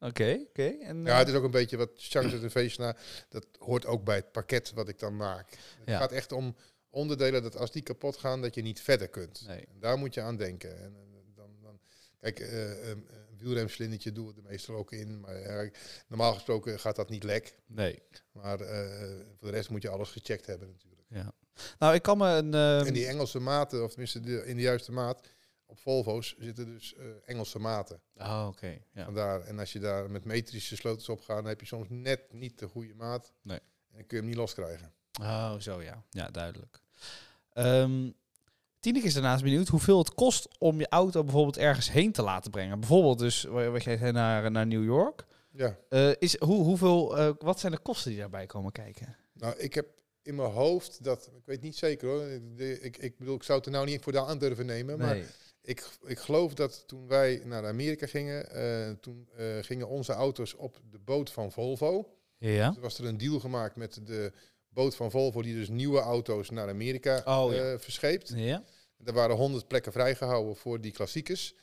Oké, 0.00 0.38
oké. 0.48 0.66
En, 0.82 1.02
Ja, 1.04 1.18
het 1.18 1.28
is 1.28 1.34
ook 1.34 1.44
een 1.44 1.50
beetje 1.50 1.76
wat 1.76 1.90
Chang 1.96 2.30
zegt, 2.30 2.42
een 2.42 2.50
feestje 2.50 2.82
na. 2.82 2.96
Dat 3.28 3.46
hoort 3.58 3.86
ook 3.86 4.04
bij 4.04 4.16
het 4.16 4.32
pakket 4.32 4.72
wat 4.74 4.88
ik 4.88 4.98
dan 4.98 5.16
maak. 5.16 5.50
Het 5.50 5.88
Ja. 5.88 5.98
gaat 5.98 6.12
echt 6.12 6.32
om 6.32 6.56
onderdelen 6.90 7.42
dat 7.42 7.56
als 7.56 7.70
die 7.70 7.82
kapot 7.82 8.16
gaan, 8.16 8.42
dat 8.42 8.54
je 8.54 8.62
niet 8.62 8.80
verder 8.80 9.08
kunt. 9.08 9.44
Nee. 9.46 9.58
En 9.58 9.80
daar 9.80 9.98
moet 9.98 10.14
je 10.14 10.20
aan 10.20 10.36
denken. 10.36 10.82
En, 10.82 10.92
dan, 11.34 11.48
dan, 11.62 11.78
kijk, 12.20 12.40
eh, 12.40 12.70
eh, 12.70 12.88
een 12.88 13.06
wielremslindertje 13.44 14.12
doen 14.12 14.26
we 14.26 14.32
er 14.36 14.42
meestal 14.48 14.74
ook 14.76 14.92
in. 14.92 15.20
Maar 15.20 15.70
normaal 16.08 16.32
gesproken 16.34 16.80
gaat 16.80 16.96
dat 16.96 17.08
niet 17.08 17.22
lek. 17.24 17.58
nee. 17.66 18.02
Maar 18.32 18.60
eh, 18.60 19.20
voor 19.38 19.48
de 19.48 19.54
rest 19.54 19.70
moet 19.70 19.82
je 19.82 19.88
alles 19.88 20.10
gecheckt 20.10 20.46
hebben 20.46 20.68
natuurlijk. 20.68 21.02
Ja. 21.08 21.32
Nou, 21.78 21.94
ik 21.94 22.02
kan 22.02 22.18
me 22.18 22.28
een... 22.28 22.54
ehm, 22.54 22.86
En 22.86 22.92
die 22.92 23.06
Engelse 23.06 23.38
maten, 23.40 23.82
of 23.84 23.90
tenminste 23.90 24.20
de, 24.20 24.46
in 24.46 24.56
de 24.56 24.62
juiste 24.62 24.92
maat, 24.92 25.20
op 25.66 25.78
Volvo's 25.78 26.36
zitten 26.38 26.66
dus 26.66 26.94
eh, 26.94 27.04
Engelse 27.24 27.58
maten. 27.58 28.00
Oh, 28.16 28.46
oké. 28.48 28.78
Ja. 28.92 29.04
Vandaar, 29.04 29.40
en 29.40 29.58
als 29.58 29.72
je 29.72 29.78
daar 29.78 30.10
met 30.10 30.24
metrische 30.24 30.76
sleutels 30.76 31.08
op 31.08 31.20
gaat, 31.20 31.36
dan 31.36 31.46
heb 31.46 31.60
je 31.60 31.66
soms 31.66 31.86
net 31.90 32.32
niet 32.32 32.58
de 32.58 32.68
goede 32.68 32.94
maat. 32.94 33.32
Nee. 33.42 33.58
En 33.58 33.96
dan 33.96 34.06
kun 34.06 34.16
je 34.16 34.16
hem 34.16 34.26
niet 34.26 34.36
loskrijgen. 34.36 34.92
Oh, 35.20 35.54
zo 35.58 35.82
ja. 35.82 36.04
Ja, 36.10 36.28
duidelijk. 36.30 36.80
Ehm 37.52 38.10
Tineke 38.84 39.06
is 39.06 39.14
daarnaast 39.14 39.42
benieuwd 39.42 39.68
hoeveel 39.68 39.98
het 39.98 40.14
kost 40.14 40.48
om 40.58 40.78
je 40.78 40.88
auto 40.88 41.22
bijvoorbeeld 41.24 41.56
ergens 41.56 41.90
heen 41.92 42.12
te 42.12 42.22
laten 42.22 42.50
brengen. 42.50 42.80
Bijvoorbeeld 42.80 43.18
dus, 43.18 43.42
wa- 43.44 43.68
wat 43.70 43.84
jij 43.84 43.96
zei, 43.96 44.12
naar, 44.12 44.50
naar 44.50 44.66
New 44.66 44.84
York. 44.84 45.24
Ja, 45.50 45.76
Eh, 45.88 46.10
is, 46.18 46.38
hoe, 46.40 46.64
hoeveel, 46.64 47.18
eh, 47.18 47.30
wat 47.38 47.60
zijn 47.60 47.72
de 47.72 47.78
kosten 47.78 48.10
die 48.10 48.20
daarbij 48.20 48.46
komen 48.46 48.72
kijken? 48.72 49.16
nou, 49.32 49.54
ik 49.58 49.74
heb 49.74 49.86
in 50.22 50.34
mijn 50.34 50.50
hoofd 50.50 51.04
dat, 51.04 51.30
ik 51.36 51.42
weet 51.44 51.62
niet 51.62 51.76
zeker 51.76 52.08
hoor, 52.08 52.26
de, 52.56 52.80
ik, 52.80 52.96
ik 52.96 53.18
bedoel, 53.18 53.34
ik 53.34 53.42
zou 53.42 53.58
het 53.58 53.66
er 53.66 53.72
nou 53.72 53.86
niet 53.86 54.02
voor 54.02 54.12
de 54.12 54.24
aan 54.24 54.38
durven 54.38 54.66
nemen, 54.66 54.98
maar 54.98 55.18
ik, 55.62 55.88
ik 56.04 56.18
geloof 56.18 56.54
dat 56.54 56.82
toen 56.86 57.06
wij 57.08 57.42
naar 57.44 57.66
Amerika 57.66 58.06
gingen, 58.06 58.50
eh, 58.50 58.90
toen 59.00 59.28
gingen 59.60 59.88
onze 59.88 60.12
auto's 60.12 60.54
op 60.56 60.80
de 60.90 60.98
boot 60.98 61.30
van 61.32 61.52
Volvo. 61.52 62.08
Ja? 62.38 62.72
Toen 62.72 62.82
was 62.82 62.98
er 62.98 63.04
een 63.04 63.18
deal 63.18 63.40
gemaakt 63.40 63.76
met 63.76 64.00
de 64.06 64.32
boot 64.74 64.96
van 64.96 65.10
Volvo, 65.10 65.42
die 65.42 65.54
dus 65.54 65.68
nieuwe 65.68 66.00
auto's 66.00 66.50
naar 66.50 66.68
Amerika 66.68 67.22
Oh, 67.24 67.52
ja. 67.54 67.72
eh, 67.72 67.78
verscheept. 67.78 68.32
Ja? 68.34 68.62
Er 69.04 69.12
waren 69.12 69.36
100 69.36 69.66
plekken 69.68 69.92
vrijgehouden 69.92 70.56
voor 70.56 70.80
die 70.80 70.92
klassiekers. 70.92 71.54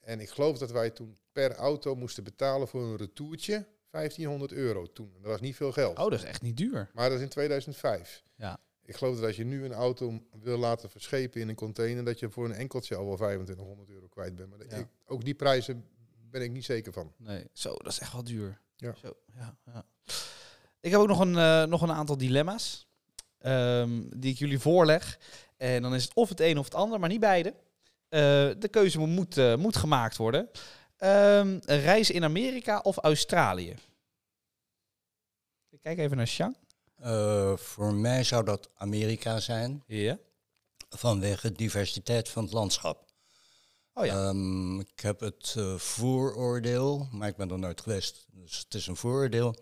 En 0.00 0.20
ik 0.20 0.28
geloof 0.30 0.58
dat 0.58 0.70
wij 0.70 0.90
toen 0.90 1.16
per 1.32 1.54
auto 1.54 1.94
moesten 1.94 2.24
betalen 2.24 2.68
voor 2.68 2.82
een 2.82 2.96
retourtje 2.96 3.66
1500 3.90 4.52
euro 4.52 4.86
toen. 4.92 5.12
Dat 5.20 5.30
was 5.30 5.40
niet 5.40 5.56
veel 5.56 5.72
geld. 5.72 5.98
Oh, 5.98 6.10
dat 6.10 6.18
is 6.18 6.24
echt 6.24 6.42
niet 6.42 6.56
duur. 6.56 6.90
Maar 6.94 7.08
dat 7.08 7.18
is 7.18 7.24
in 7.24 7.28
2005. 7.30 8.22
Ja. 8.36 8.60
Ik 8.84 8.96
geloof 8.96 9.14
dat 9.16 9.24
als 9.24 9.36
je 9.36 9.44
nu 9.44 9.64
een 9.64 9.72
auto 9.72 10.22
wil 10.42 10.58
laten 10.58 10.90
verschepen 10.90 11.40
in 11.40 11.48
een 11.48 11.54
container, 11.54 12.04
dat 12.04 12.18
je 12.18 12.30
voor 12.30 12.44
een 12.44 12.52
enkeltje 12.52 12.96
al 12.96 13.06
wel 13.06 13.16
2500 13.16 13.88
euro 13.88 14.06
kwijt 14.08 14.34
bent. 14.34 14.48
Maar 14.50 14.66
Ja. 14.68 14.76
ik, 14.76 14.86
ook 15.06 15.24
die 15.24 15.34
prijzen 15.34 15.84
ben 16.30 16.42
ik 16.42 16.50
niet 16.50 16.64
zeker 16.64 16.92
van. 16.92 17.12
Nee, 17.16 17.44
zo, 17.52 17.74
dat 17.76 17.92
is 17.92 17.98
echt 17.98 18.12
wel 18.12 18.24
duur. 18.24 18.60
Ja. 18.76 18.94
Zo, 19.02 19.12
ja, 19.34 19.56
ja. 19.66 19.86
Ik 20.80 20.90
heb 20.90 21.00
ook 21.00 21.08
nog 21.08 21.20
een, 21.20 21.36
eh, 21.38 21.62
nog 21.64 21.82
een 21.82 21.92
aantal 21.92 22.16
dilemma's 22.16 22.86
ehm, 23.38 24.02
die 24.16 24.32
ik 24.32 24.38
jullie 24.38 24.58
voorleg. 24.58 25.18
En 25.56 25.82
dan 25.82 25.94
is 25.94 26.04
het 26.04 26.14
of 26.14 26.28
het 26.28 26.40
een 26.40 26.58
of 26.58 26.64
het 26.64 26.74
ander, 26.74 27.00
maar 27.00 27.08
niet 27.08 27.20
beide. 27.20 27.54
Eh, 28.08 28.20
de 28.58 28.68
keuze 28.70 28.98
moet, 28.98 29.36
eh, 29.36 29.54
moet 29.56 29.76
gemaakt 29.76 30.16
worden. 30.16 30.50
Een 30.96 31.60
reis 31.64 32.10
in 32.10 32.24
Amerika 32.24 32.78
of 32.78 32.96
Australië? 32.96 33.74
Ik 35.70 35.78
kijk 35.82 35.98
even 35.98 36.16
naar 36.16 36.26
Shang. 36.26 36.56
eh, 36.96 37.56
voor 37.56 37.94
mij 37.94 38.24
zou 38.24 38.44
dat 38.44 38.70
Amerika 38.74 39.40
zijn, 39.40 39.82
Ja. 39.86 40.18
vanwege 40.88 41.48
de 41.48 41.56
diversiteit 41.56 42.28
van 42.28 42.42
het 42.44 42.52
landschap. 42.52 43.04
Oh 43.94 44.04
ja. 44.06 44.14
Ehm, 44.28 44.80
ik 44.80 45.00
heb 45.00 45.20
het 45.20 45.54
eh, 45.56 45.74
vooroordeel, 45.74 47.08
maar 47.12 47.28
ik 47.28 47.36
ben 47.36 47.50
er 47.50 47.58
nooit 47.58 47.80
geweest, 47.80 48.26
dus 48.30 48.58
het 48.58 48.74
is 48.74 48.86
een 48.86 48.96
vooroordeel, 48.96 49.54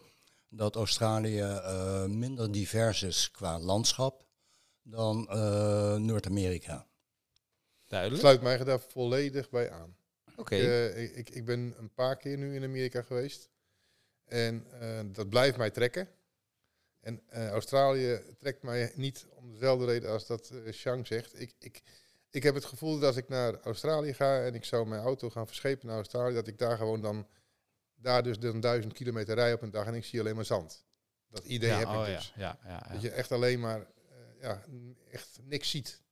dat 0.49 0.75
Australië 0.75 1.41
eh, 1.41 2.05
minder 2.05 2.53
divers 2.53 3.03
is 3.03 3.31
qua 3.31 3.59
landschap 3.59 4.25
dan 4.83 5.29
eh, 5.29 5.97
Noord-Amerika. 5.97 6.87
Duidelijk. 7.87 8.21
sluit 8.21 8.43
mij 8.43 8.65
daar 8.65 8.81
volledig 8.81 9.51
bij 9.51 9.71
aan. 9.71 9.97
Oké. 10.37 10.57
Eh, 10.57 11.03
ik, 11.03 11.15
ik, 11.15 11.31
ik 11.31 11.45
ben 11.45 11.75
een 11.79 11.95
paar 11.95 12.17
keer 12.17 12.39
nu 12.39 12.55
in 12.55 12.65
Amerika 12.65 13.03
geweest. 13.03 13.51
En 14.25 14.67
eh, 14.81 15.01
dat 15.07 15.29
blijft 15.29 15.57
mij 15.57 15.71
trekken. 15.71 16.09
En 17.01 17.23
eh, 17.29 17.49
Australië 17.49 18.21
trekt 18.39 18.63
mij 18.63 18.93
niet 18.95 19.27
om 19.31 19.53
dezelfde 19.53 19.85
reden 19.85 20.11
als 20.11 20.27
dat 20.27 20.51
eh 20.51 20.73
Chang 20.73 21.07
zegt. 21.07 21.41
Ik, 21.41 21.55
ik, 21.59 21.83
ik 22.31 22.43
heb 22.43 22.55
het 22.55 22.65
gevoel 22.65 22.93
dat 22.99 23.09
als 23.09 23.17
ik 23.17 23.29
naar 23.29 23.61
Australië 23.61 24.15
ga 24.15 24.45
en 24.45 24.55
ik 24.55 24.65
zou 24.65 24.87
mijn 24.87 25.03
auto 25.03 25.31
gaan 25.31 25.47
verschepen 25.47 25.87
naar 25.87 25.97
Australië, 25.97 26.35
dat 26.35 26.47
ik 26.47 26.59
daar 26.59 26.77
gewoon 26.77 27.01
dan, 27.01 27.27
daar 27.97 28.23
dus 28.23 28.39
dan 28.39 28.61
duizend 28.61 28.93
kilometer 28.93 29.35
rij 29.35 29.53
op 29.53 29.63
een 29.63 29.71
dag 29.71 29.87
en 29.87 29.95
ik 29.95 30.05
zie 30.05 30.21
alleen 30.21 30.35
maar 30.35 30.45
zand. 30.45 30.85
Dat 31.29 31.45
idee 31.45 31.71
ja, 31.71 31.79
heb 31.79 31.89
ik 31.89 31.95
oh, 31.95 32.07
dus. 32.07 32.33
ja, 32.37 32.59
ja. 32.65 32.87
Dat 32.93 33.03
je 33.03 33.11
echt 33.11 33.33
alleen 33.33 33.61
maar, 33.61 33.81
eh, 33.81 34.17
ja, 34.41 34.63
echt 35.11 35.39
niks 35.45 35.71
ziet. 35.71 36.03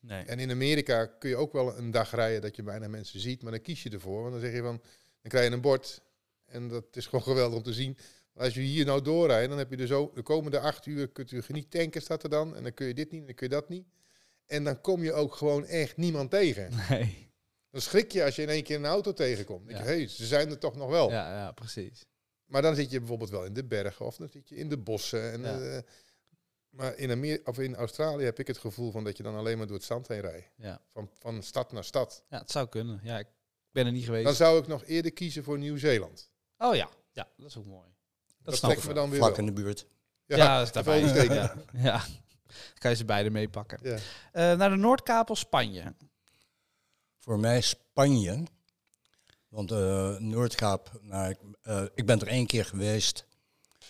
Nee. 0.00 0.24
En 0.24 0.38
in 0.38 0.50
Amerika 0.50 1.06
kun 1.06 1.30
je 1.30 1.36
ook 1.36 1.52
wel 1.52 1.78
een 1.78 1.90
dag 1.90 2.10
rijden 2.10 2.42
dat 2.42 2.56
je 2.56 2.62
bijna 2.62 2.88
mensen 2.88 3.20
ziet, 3.20 3.42
maar 3.42 3.52
dan 3.52 3.60
kies 3.60 3.82
je 3.82 3.90
ervoor. 3.90 4.20
Want 4.20 4.32
dan 4.32 4.40
zeg 4.40 4.52
je 4.52 4.62
van, 4.62 4.80
dan 5.20 5.30
krijg 5.30 5.48
je 5.48 5.54
een 5.54 5.60
bord 5.60 6.02
en 6.46 6.68
dat 6.68 6.84
is 6.96 7.06
gewoon 7.06 7.24
geweldig 7.32 7.56
om 7.56 7.64
te 7.64 7.72
zien. 7.72 7.96
Maar 8.32 8.44
als 8.44 8.54
je 8.54 8.60
hier 8.60 8.84
nou 8.84 9.02
doorrijdt, 9.02 9.48
dan 9.48 9.58
heb 9.58 9.70
je 9.70 9.76
dus 9.76 9.92
ook 9.92 10.14
de 10.14 10.22
komende 10.22 10.60
acht 10.60 10.86
uur 10.86 11.08
kunt 11.08 11.30
u 11.30 11.42
niet 11.48 11.70
tanken, 11.70 12.02
staat 12.02 12.22
er 12.22 12.28
dan. 12.28 12.56
En 12.56 12.62
dan 12.62 12.74
kun 12.74 12.86
je 12.86 12.94
dit 12.94 13.10
niet, 13.10 13.20
en 13.20 13.26
dan 13.26 13.34
kun 13.34 13.48
je 13.48 13.54
dat 13.54 13.68
niet. 13.68 13.86
En 14.46 14.64
dan 14.64 14.80
kom 14.80 15.02
je 15.02 15.12
ook 15.12 15.34
gewoon 15.34 15.66
echt 15.66 15.96
niemand 15.96 16.30
tegen. 16.30 16.70
Nee. 16.88 17.32
Dan 17.74 17.82
schrik 17.82 18.12
je 18.12 18.24
als 18.24 18.36
je 18.36 18.42
in 18.42 18.48
één 18.48 18.62
keer 18.62 18.76
een 18.76 18.86
auto 18.86 19.12
tegenkomt. 19.12 19.70
Ze 20.10 20.26
zijn 20.26 20.50
er 20.50 20.58
toch 20.58 20.76
nog 20.76 20.90
wel. 20.90 21.10
Ja, 21.10 21.36
ja, 21.38 21.52
precies. 21.52 22.06
Maar 22.44 22.62
dan 22.62 22.74
zit 22.74 22.90
je 22.90 22.98
bijvoorbeeld 22.98 23.30
wel 23.30 23.44
in 23.44 23.52
de 23.52 23.64
bergen 23.64 24.06
of 24.06 24.16
dan 24.16 24.28
zit 24.28 24.48
je 24.48 24.56
in 24.56 24.68
de 24.68 24.78
bossen. 24.78 25.32
En, 25.32 25.40
Ja. 25.40 25.60
eh, 25.60 25.82
maar 26.68 26.96
in, 26.96 27.10
Amer 27.10 27.40
of 27.44 27.58
in 27.58 27.74
Australië 27.74 28.24
heb 28.24 28.38
ik 28.38 28.46
het 28.46 28.58
gevoel 28.58 28.90
van 28.90 29.04
dat 29.04 29.16
je 29.16 29.22
dan 29.22 29.34
alleen 29.34 29.58
maar 29.58 29.66
door 29.66 29.76
het 29.76 29.84
zand 29.84 30.08
heen 30.08 30.20
rijdt. 30.20 30.50
Ja. 30.56 30.80
Van, 30.92 31.10
van 31.18 31.42
stad 31.42 31.72
naar 31.72 31.84
stad. 31.84 32.24
ja, 32.28 32.38
het 32.38 32.50
zou 32.50 32.68
kunnen. 32.68 33.00
Ja, 33.02 33.18
ik 33.18 33.26
ben 33.70 33.86
er 33.86 33.92
niet 33.92 34.04
geweest. 34.04 34.24
Dan 34.24 34.34
zou 34.34 34.58
ik 34.58 34.66
nog 34.66 34.84
eerder 34.84 35.12
kiezen 35.12 35.44
voor 35.44 35.58
Nieuw-Zeeland. 35.58 36.30
Oh 36.58 36.74
ja. 36.74 36.88
ja, 37.12 37.28
dat 37.36 37.46
is 37.46 37.56
ook 37.56 37.66
mooi. 37.66 37.88
Dat, 38.26 38.44
Dat 38.44 38.56
snap 38.56 38.70
ik 38.70 38.86
me 38.86 38.92
dan 38.92 39.10
weer 39.10 39.18
Vlak 39.18 39.38
in 39.38 39.46
de 39.46 39.52
buurt. 39.52 39.86
Ja, 40.26 40.58
dat 40.58 40.66
is 40.66 40.72
daarbij. 40.72 41.00
Ja. 41.00 41.54
ja. 41.72 42.02
Dan 42.46 42.78
kan 42.78 42.90
je 42.90 42.96
ze 42.96 43.04
beide 43.04 43.30
meepakken. 43.30 43.78
Ja. 43.82 43.98
Eh, 44.32 44.58
naar 44.58 44.70
de 44.70 44.76
Noordkaap 44.76 45.30
of 45.30 45.38
Spanje? 45.38 45.94
Voor 47.24 47.38
mij 47.38 47.60
Spanje. 47.60 48.42
Want 49.48 49.70
eh 49.70 50.16
Noordkaap, 50.16 50.90
nou, 51.00 51.30
ik, 51.30 51.38
eh, 51.62 51.84
ik 51.94 52.06
ben 52.06 52.20
er 52.20 52.26
één 52.26 52.46
keer 52.46 52.64
geweest. 52.64 53.26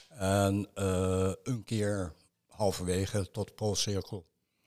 En 0.08 0.68
eh, 0.74 1.32
een 1.42 1.64
keer 1.64 2.14
halverwege 2.46 3.30
tot 3.30 3.46
de 3.46 3.54
Poolcirkel, 3.54 4.26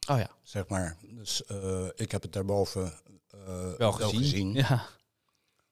Oh 0.10 0.18
ja, 0.18 0.30
zeg 0.44 0.68
maar. 0.68 0.98
Dus 1.02 1.42
ik 1.96 2.12
heb 2.12 2.22
het 2.22 2.34
daarboven 2.34 2.94
wel 3.78 3.92
gezien. 3.92 4.54
Ja. 4.54 4.86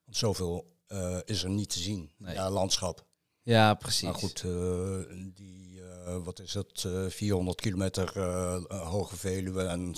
Want 0.05 0.17
zoveel 0.17 0.77
is 1.25 1.43
er 1.43 1.49
niet 1.49 1.69
te 1.69 1.79
zien. 1.79 2.12
Nee. 2.17 2.34
Ja, 2.34 2.49
landschap. 2.49 3.05
ja, 3.41 3.73
precies. 3.73 4.03
Maar 4.03 4.13
goed, 4.13 4.41
die, 5.36 5.81
wat 6.23 6.39
is 6.39 6.53
het, 6.53 6.84
eh 6.84 7.05
400 7.10 7.62
kilometer 7.62 8.19
hoge 8.73 9.15
Veluwe. 9.15 9.63
En 9.63 9.95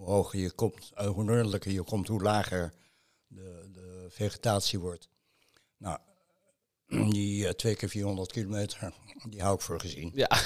hoe 0.00 0.08
hoger 0.08 0.38
je 0.38 0.50
komt, 0.50 0.90
eh, 0.94 1.06
hoe 1.06 1.24
noordelijker 1.24 1.70
je 1.70 1.82
komt, 1.82 2.08
hoe 2.08 2.22
lager 2.22 2.72
de, 3.26 3.68
de 3.72 4.06
vegetatie 4.10 4.78
wordt. 4.78 5.08
Nou, 5.76 5.98
die 7.10 7.46
eh, 7.46 7.52
twee 7.52 7.76
keer 7.76 7.88
400 7.88 8.32
kilometer, 8.32 8.92
die 9.28 9.40
hou 9.42 9.54
ik 9.54 9.60
voor 9.60 9.80
gezien. 9.80 10.10
Ja. 10.14 10.28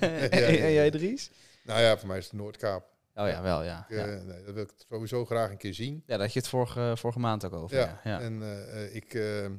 ja, 0.00 0.08
en 0.30 0.72
jij. 0.72 0.90
Dries? 0.90 1.30
Nou 1.64 1.80
ja, 1.80 1.98
voor 1.98 2.08
mij 2.08 2.18
is 2.18 2.24
het 2.24 2.32
Noordkaap. 2.32 2.94
Oh 3.14 3.28
ja, 3.28 3.42
wel, 3.42 3.62
ja. 3.62 3.86
Ik, 3.88 3.96
Ja, 3.96 4.06
eh, 4.06 4.22
nee, 4.22 4.44
dat 4.44 4.54
wil 4.54 4.62
ik 4.62 4.72
sowieso 4.88 5.24
graag 5.24 5.50
een 5.50 5.56
keer 5.56 5.74
zien. 5.74 5.94
ja 5.94 6.12
dat 6.16 6.20
had 6.20 6.32
je 6.32 6.38
het 6.38 6.48
vorige, 6.48 6.92
vorige 6.96 7.18
maand 7.18 7.44
ook 7.44 7.52
over. 7.52 7.76
Ja. 7.76 8.00
Ja, 8.04 8.20
en 8.20 8.42
eh, 8.42 8.84
eh, 8.84 8.94
ik... 8.94 9.04
eh, 9.14 9.50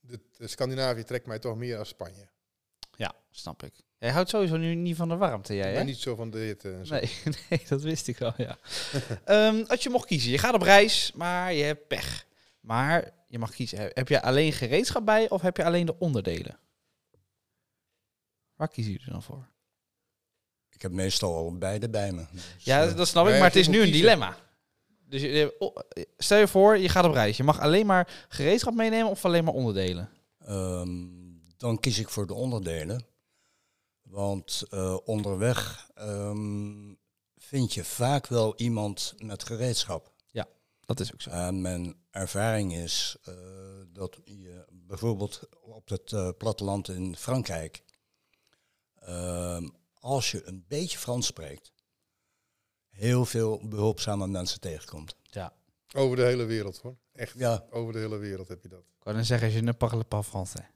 de, 0.00 0.20
de 0.36 0.46
Scandinavië 0.46 1.02
trekt 1.04 1.26
mij 1.26 1.38
toch 1.38 1.56
meer 1.56 1.78
als 1.78 1.88
Spanje. 1.88 2.28
ja, 2.96 3.12
snap 3.30 3.62
ik. 3.62 3.74
Jij 3.98 4.10
houdt 4.12 4.28
sowieso 4.30 4.56
nu 4.56 4.74
niet 4.74 4.96
van 4.96 5.08
de 5.08 5.16
warmte, 5.16 5.54
jij, 5.54 5.62
Ik 5.66 5.70
hè? 5.72 5.76
ben 5.78 5.86
niet 5.86 5.98
zo 5.98 6.14
van 6.14 6.30
de 6.30 6.38
hitte 6.38 6.72
en 6.72 6.86
zo. 6.86 6.94
Nee, 6.94 7.10
nee, 7.50 7.62
dat 7.68 7.82
wist 7.82 8.08
ik 8.08 8.18
wel, 8.18 8.32
ja. 8.36 8.58
Ehm, 9.24 9.64
als 9.66 9.82
je 9.82 9.90
mocht 9.90 10.06
kiezen, 10.06 10.30
je 10.30 10.38
gaat 10.38 10.54
op 10.54 10.62
reis, 10.62 11.12
maar 11.14 11.52
je 11.52 11.62
hebt 11.64 11.86
pech. 11.88 12.26
Maar 12.60 13.10
je 13.28 13.38
mag 13.38 13.50
kiezen, 13.50 13.78
heb- 13.78 13.96
heb 13.96 14.08
je 14.08 14.22
alleen 14.22 14.52
gereedschap 14.52 15.04
bij 15.04 15.28
of 15.30 15.42
heb 15.42 15.56
je 15.56 15.64
alleen 15.64 15.86
de 15.86 15.98
onderdelen? 15.98 16.58
Waar 18.56 18.68
kiezen 18.68 18.92
jullie 18.92 19.10
dan 19.10 19.22
voor? 19.22 19.48
Ik 20.70 20.82
heb 20.82 20.92
meestal 20.92 21.34
al 21.34 21.58
beide 21.58 21.88
bij 21.90 22.12
me. 22.12 22.24
Dus, 22.32 22.42
Ja, 22.58 22.84
eh, 22.86 22.96
dat 22.96 23.08
snap 23.08 23.26
ik, 23.26 23.32
ja, 23.32 23.36
maar 23.38 23.44
het 23.46 23.54
je 23.54 23.60
is 23.60 23.66
moet 23.66 23.74
nu 23.76 23.82
een 23.82 23.88
kiezen. 23.90 24.02
dilemma. 24.08 24.36
Dus 25.08 25.22
je, 25.22 25.54
oh, 25.58 25.76
stel 26.18 26.38
je 26.38 26.48
voor, 26.48 26.78
je 26.78 26.88
gaat 26.88 27.04
op 27.04 27.12
reis. 27.12 27.36
Je 27.36 27.42
mag 27.42 27.60
alleen 27.60 27.86
maar 27.86 28.26
gereedschap 28.28 28.74
meenemen 28.74 29.10
of 29.10 29.24
alleen 29.24 29.44
maar 29.44 29.54
onderdelen? 29.54 30.10
Ehm, 30.38 31.06
dan 31.56 31.80
kies 31.80 31.98
ik 31.98 32.08
voor 32.08 32.26
de 32.26 32.34
onderdelen. 32.34 33.06
Want 34.14 34.62
eh, 34.70 34.96
onderweg 35.04 35.90
ehm, 35.94 36.94
vind 37.36 37.74
je 37.74 37.84
vaak 37.84 38.26
wel 38.26 38.56
iemand 38.56 39.14
met 39.18 39.44
gereedschap. 39.44 40.12
Dat 40.86 41.00
is 41.00 41.12
ook 41.12 41.22
zo. 41.22 41.30
En 41.30 41.60
mijn 41.60 41.96
ervaring 42.10 42.74
is 42.74 43.16
eh, 43.22 43.34
dat 43.92 44.20
je 44.24 44.64
bijvoorbeeld 44.72 45.48
op 45.60 45.88
het 45.88 46.12
eh, 46.12 46.28
platteland 46.38 46.88
in 46.88 47.16
Frankrijk, 47.16 47.82
ehm, 48.94 49.68
als 49.94 50.30
je 50.30 50.46
een 50.46 50.64
beetje 50.68 50.98
Frans 50.98 51.26
spreekt, 51.26 51.72
heel 52.88 53.24
veel 53.24 53.68
behulpzame 53.68 54.26
mensen 54.26 54.60
tegenkomt. 54.60 55.16
Ja. 55.22 55.52
Over 55.94 56.16
de 56.16 56.22
hele 56.22 56.44
wereld 56.44 56.78
hoor. 56.78 56.96
Echt. 57.12 57.38
Ja, 57.38 57.66
Over 57.70 57.92
de 57.92 57.98
hele 57.98 58.16
wereld 58.16 58.48
heb 58.48 58.62
je 58.62 58.68
dat. 58.68 58.80
Ik 58.80 59.04
wou 59.04 59.16
dan 59.16 59.24
zeggen, 59.24 59.50
je 59.50 59.60
ne 59.60 59.72
parle 59.72 60.04
pas 60.04 60.26
français. 60.26 60.66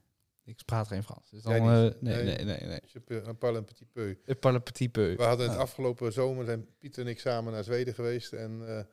Ik 0.49 0.65
praat 0.65 0.87
geen 0.87 1.03
Frans. 1.03 1.29
Dus 1.29 1.41
dan, 1.41 1.53
eh, 1.53 1.61
nee, 1.61 1.93
Nee. 1.99 2.23
nee, 2.23 2.43
nee, 2.45 2.45
nee. 2.45 2.79
Je 2.85 3.01
hebt 3.01 3.09
een 3.43 3.65
petit 3.65 3.91
peu. 3.93 4.35
Parle 4.35 4.59
petit 4.61 4.91
peu. 4.91 5.15
We 5.15 5.23
hadden 5.23 5.45
het 5.47 5.55
Ja. 5.55 5.61
afgelopen 5.61 6.13
zomer 6.13 6.45
zijn 6.45 6.67
Pieter 6.77 7.03
en 7.03 7.09
ik 7.09 7.19
samen 7.19 7.53
naar 7.53 7.63
Zweden 7.63 7.93
geweest. 7.93 8.33
En 8.33 8.67
eh, 8.77 8.83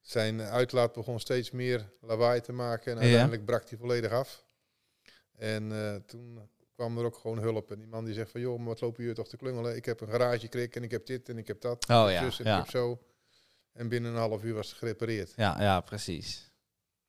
zijn 0.00 0.40
uitlaat 0.40 0.92
begon 0.92 1.20
steeds 1.20 1.50
meer 1.50 1.90
lawaai 2.00 2.40
te 2.40 2.52
maken. 2.52 2.90
En 2.92 2.96
Ja. 2.98 3.02
uiteindelijk 3.02 3.44
brak 3.44 3.68
hij 3.68 3.78
volledig 3.78 4.10
af. 4.12 4.44
En 5.32 5.72
eh, 5.72 5.94
toen 6.06 6.48
kwam 6.74 6.98
er 6.98 7.04
ook 7.04 7.16
gewoon 7.16 7.38
hulp. 7.38 7.70
En 7.70 7.78
die 7.78 7.88
man 7.88 8.04
die 8.04 8.14
zegt 8.14 8.30
van, 8.30 8.40
joh, 8.40 8.58
maar 8.58 8.66
wat 8.66 8.80
lopen 8.80 9.00
jullie 9.00 9.16
toch 9.16 9.28
te 9.28 9.36
klungelen? 9.36 9.76
Ik 9.76 9.84
heb 9.84 10.00
een 10.00 10.08
garagekrik 10.08 10.76
en 10.76 10.82
ik 10.82 10.90
heb 10.90 11.06
dit 11.06 11.28
en 11.28 11.38
ik 11.38 11.46
heb 11.46 11.60
dat. 11.60 11.88
Oh 11.88 12.06
en 12.06 12.12
ja, 12.12 12.22
zus 12.24 12.40
en 12.40 12.46
ik 12.52 12.58
heb 12.58 12.70
zo. 12.70 13.02
En 13.72 13.88
binnen 13.88 14.10
een 14.12 14.18
half 14.18 14.42
uur 14.44 14.54
was 14.54 14.68
het 14.68 14.78
gerepareerd. 14.78 15.32
Ja, 15.36 15.62
ja, 15.62 15.80
precies. 15.80 16.50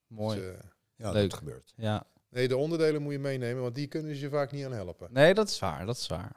Mooi. 0.06 0.40
Dus, 0.40 0.48
eh, 0.54 0.58
ja 0.96 1.10
Leuk. 1.12 1.30
dat 1.30 1.38
gebeurt. 1.38 1.72
Ja. 1.76 2.06
Nee, 2.30 2.48
de 2.48 2.56
onderdelen 2.56 3.02
moet 3.02 3.12
je 3.12 3.18
meenemen, 3.18 3.62
want 3.62 3.74
die 3.74 3.86
kunnen 3.86 4.14
ze 4.14 4.20
je 4.20 4.28
vaak 4.28 4.52
niet 4.52 4.64
aan 4.64 4.72
helpen. 4.72 5.08
Nee, 5.10 5.34
dat 5.34 5.48
is 5.48 5.58
waar. 5.58 5.86
Dat 5.86 5.96
is 5.96 6.06
waar. 6.06 6.32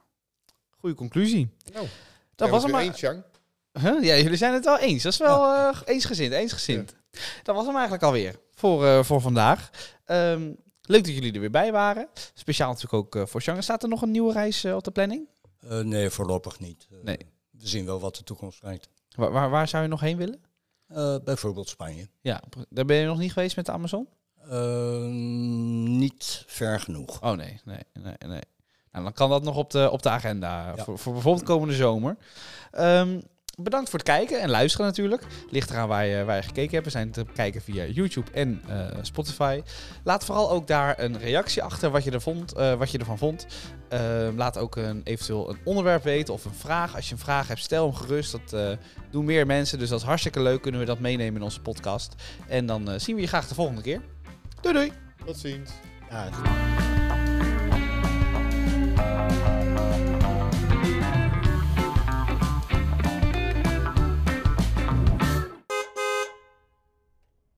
Goeie 0.70 0.96
conclusie. 0.96 1.50
Nou, 1.74 1.88
Dat 2.36 2.50
was 2.50 2.64
hem 2.64 2.72
maar. 2.72 2.94
Chang. 2.94 3.24
Huh? 3.80 4.04
Ja, 4.04 4.16
jullie 4.18 4.38
zijn 4.38 4.54
het 4.54 4.66
wel 4.66 4.80
eens. 4.80 5.04
Dat 5.04 5.12
is 5.12 5.18
wel 5.18 5.54
eh, 5.54 5.82
eensgezind, 5.86 6.34
eensgezind. 6.34 6.96
Dat 7.44 7.56
was 7.56 7.66
hem 7.66 7.74
eigenlijk 7.74 8.04
alweer 8.04 8.40
voor, 8.54 8.86
eh, 8.86 9.04
voor 9.04 9.22
vandaag. 9.22 9.70
Ehm, 10.06 10.52
leuk 10.82 11.04
dat 11.06 11.14
jullie 11.14 11.34
er 11.34 11.40
weer 11.40 11.52
bij 11.52 11.72
waren. 11.72 12.08
Speciaal 12.34 12.68
natuurlijk 12.68 12.94
ook 13.04 13.16
eh, 13.16 13.26
voor 13.26 13.42
Shanghai. 13.42 13.66
Staat 13.66 13.84
er 13.84 13.90
nog 13.90 14.02
een 14.02 14.12
nieuwe 14.12 14.34
reis 14.34 14.66
op 14.66 14.84
de 14.84 14.92
planning? 14.92 15.28
Eh, 15.60 15.80
nee, 15.80 16.10
voorlopig 16.10 16.60
niet. 16.60 16.88
Nee. 17.04 17.18
We 17.52 17.68
zien 17.68 17.86
wel 17.86 18.00
wat 18.00 18.16
de 18.16 18.24
toekomst 18.24 18.60
brengt. 18.60 18.90
Waar, 19.16 19.32
waar, 19.32 19.50
waar 19.50 19.68
zou 19.68 19.84
je 19.84 19.90
nog 19.90 20.00
heen 20.00 20.18
willen? 20.18 20.42
Eh, 20.88 21.16
bijvoorbeeld 21.24 21.70
Spanje. 21.70 22.10
Ja, 22.22 22.44
daar 22.70 22.86
ben 22.86 22.98
je 22.98 23.06
nog 23.06 23.18
niet 23.18 23.34
geweest 23.34 23.56
met 23.56 23.66
de 23.66 23.72
Amazon? 23.72 24.08
Eh, 24.50 25.02
niet 25.88 26.44
ver 26.48 26.80
genoeg. 26.80 27.22
Oh 27.22 27.32
nee, 27.32 27.62
nee, 27.66 27.78
nee, 27.94 28.16
nee. 28.28 28.42
Nou, 28.92 29.04
dan 29.04 29.14
kan 29.14 29.30
dat 29.30 29.44
nog 29.44 29.56
op 29.58 29.70
de, 29.72 29.90
op 29.92 30.02
de 30.04 30.10
agenda 30.10 30.74
Ja. 30.76 30.84
voor, 30.84 30.98
voor 31.00 31.14
bijvoorbeeld 31.14 31.46
komende 31.46 31.74
zomer. 31.74 32.18
Ehm, 32.72 33.20
bedankt 33.58 33.90
voor 33.90 34.00
het 34.00 34.08
kijken 34.08 34.42
en 34.42 34.50
luisteren 34.50 34.86
natuurlijk. 34.86 35.26
Ligt 35.50 35.70
eraan 35.70 35.88
waar 35.88 36.06
je, 36.06 36.24
waar 36.24 36.36
je 36.36 36.42
gekeken 36.42 36.72
hebt. 36.72 36.86
We 36.86 36.92
zijn 36.92 37.12
te 37.12 37.26
kijken 37.34 37.62
via 37.62 37.86
YouTube 37.86 38.32
en 38.32 38.62
eh, 38.68 38.88
Spotify. 39.02 39.62
Laat 40.04 40.26
vooral 40.26 40.52
ook 40.52 40.68
daar 40.68 41.00
een 41.00 41.18
reactie 41.20 41.64
achter 41.64 41.92
wat 41.92 42.04
je, 42.04 42.12
er 42.12 42.22
vond, 42.22 42.54
eh, 42.54 42.74
wat 42.74 42.92
je 42.92 42.98
ervan 42.98 43.18
vond. 43.18 43.46
Ehm, 43.90 44.36
laat 44.36 44.58
ook 44.58 44.76
een, 44.76 45.02
eventueel 45.04 45.50
een 45.50 45.60
onderwerp 45.64 46.04
weten 46.04 46.34
of 46.34 46.46
een 46.46 46.54
vraag. 46.54 46.96
Als 46.96 47.08
je 47.08 47.14
een 47.14 47.20
vraag 47.22 47.48
hebt, 47.48 47.60
stel 47.60 47.86
hem 47.86 47.96
gerust. 47.96 48.32
Dat 48.32 48.54
eh, 48.54 48.78
doen 49.12 49.26
meer 49.26 49.46
mensen, 49.46 49.80
dus 49.80 49.90
dat 49.90 50.00
is 50.00 50.06
hartstikke 50.06 50.42
leuk. 50.42 50.62
Kunnen 50.62 50.80
we 50.80 50.86
dat 50.86 51.00
meenemen 51.00 51.36
in 51.36 51.44
onze 51.44 51.62
podcast. 51.62 52.16
En 52.48 52.66
dan 52.66 53.00
zien 53.00 53.16
we 53.16 53.22
je 53.22 53.28
graag 53.28 53.48
de 53.48 53.56
volgende 53.56 53.82
keer. 53.82 54.02
Doei 54.62 54.74
doei. 54.74 54.92
Tot 55.26 55.38
ziens. 55.38 55.72
Ja. 56.10 56.30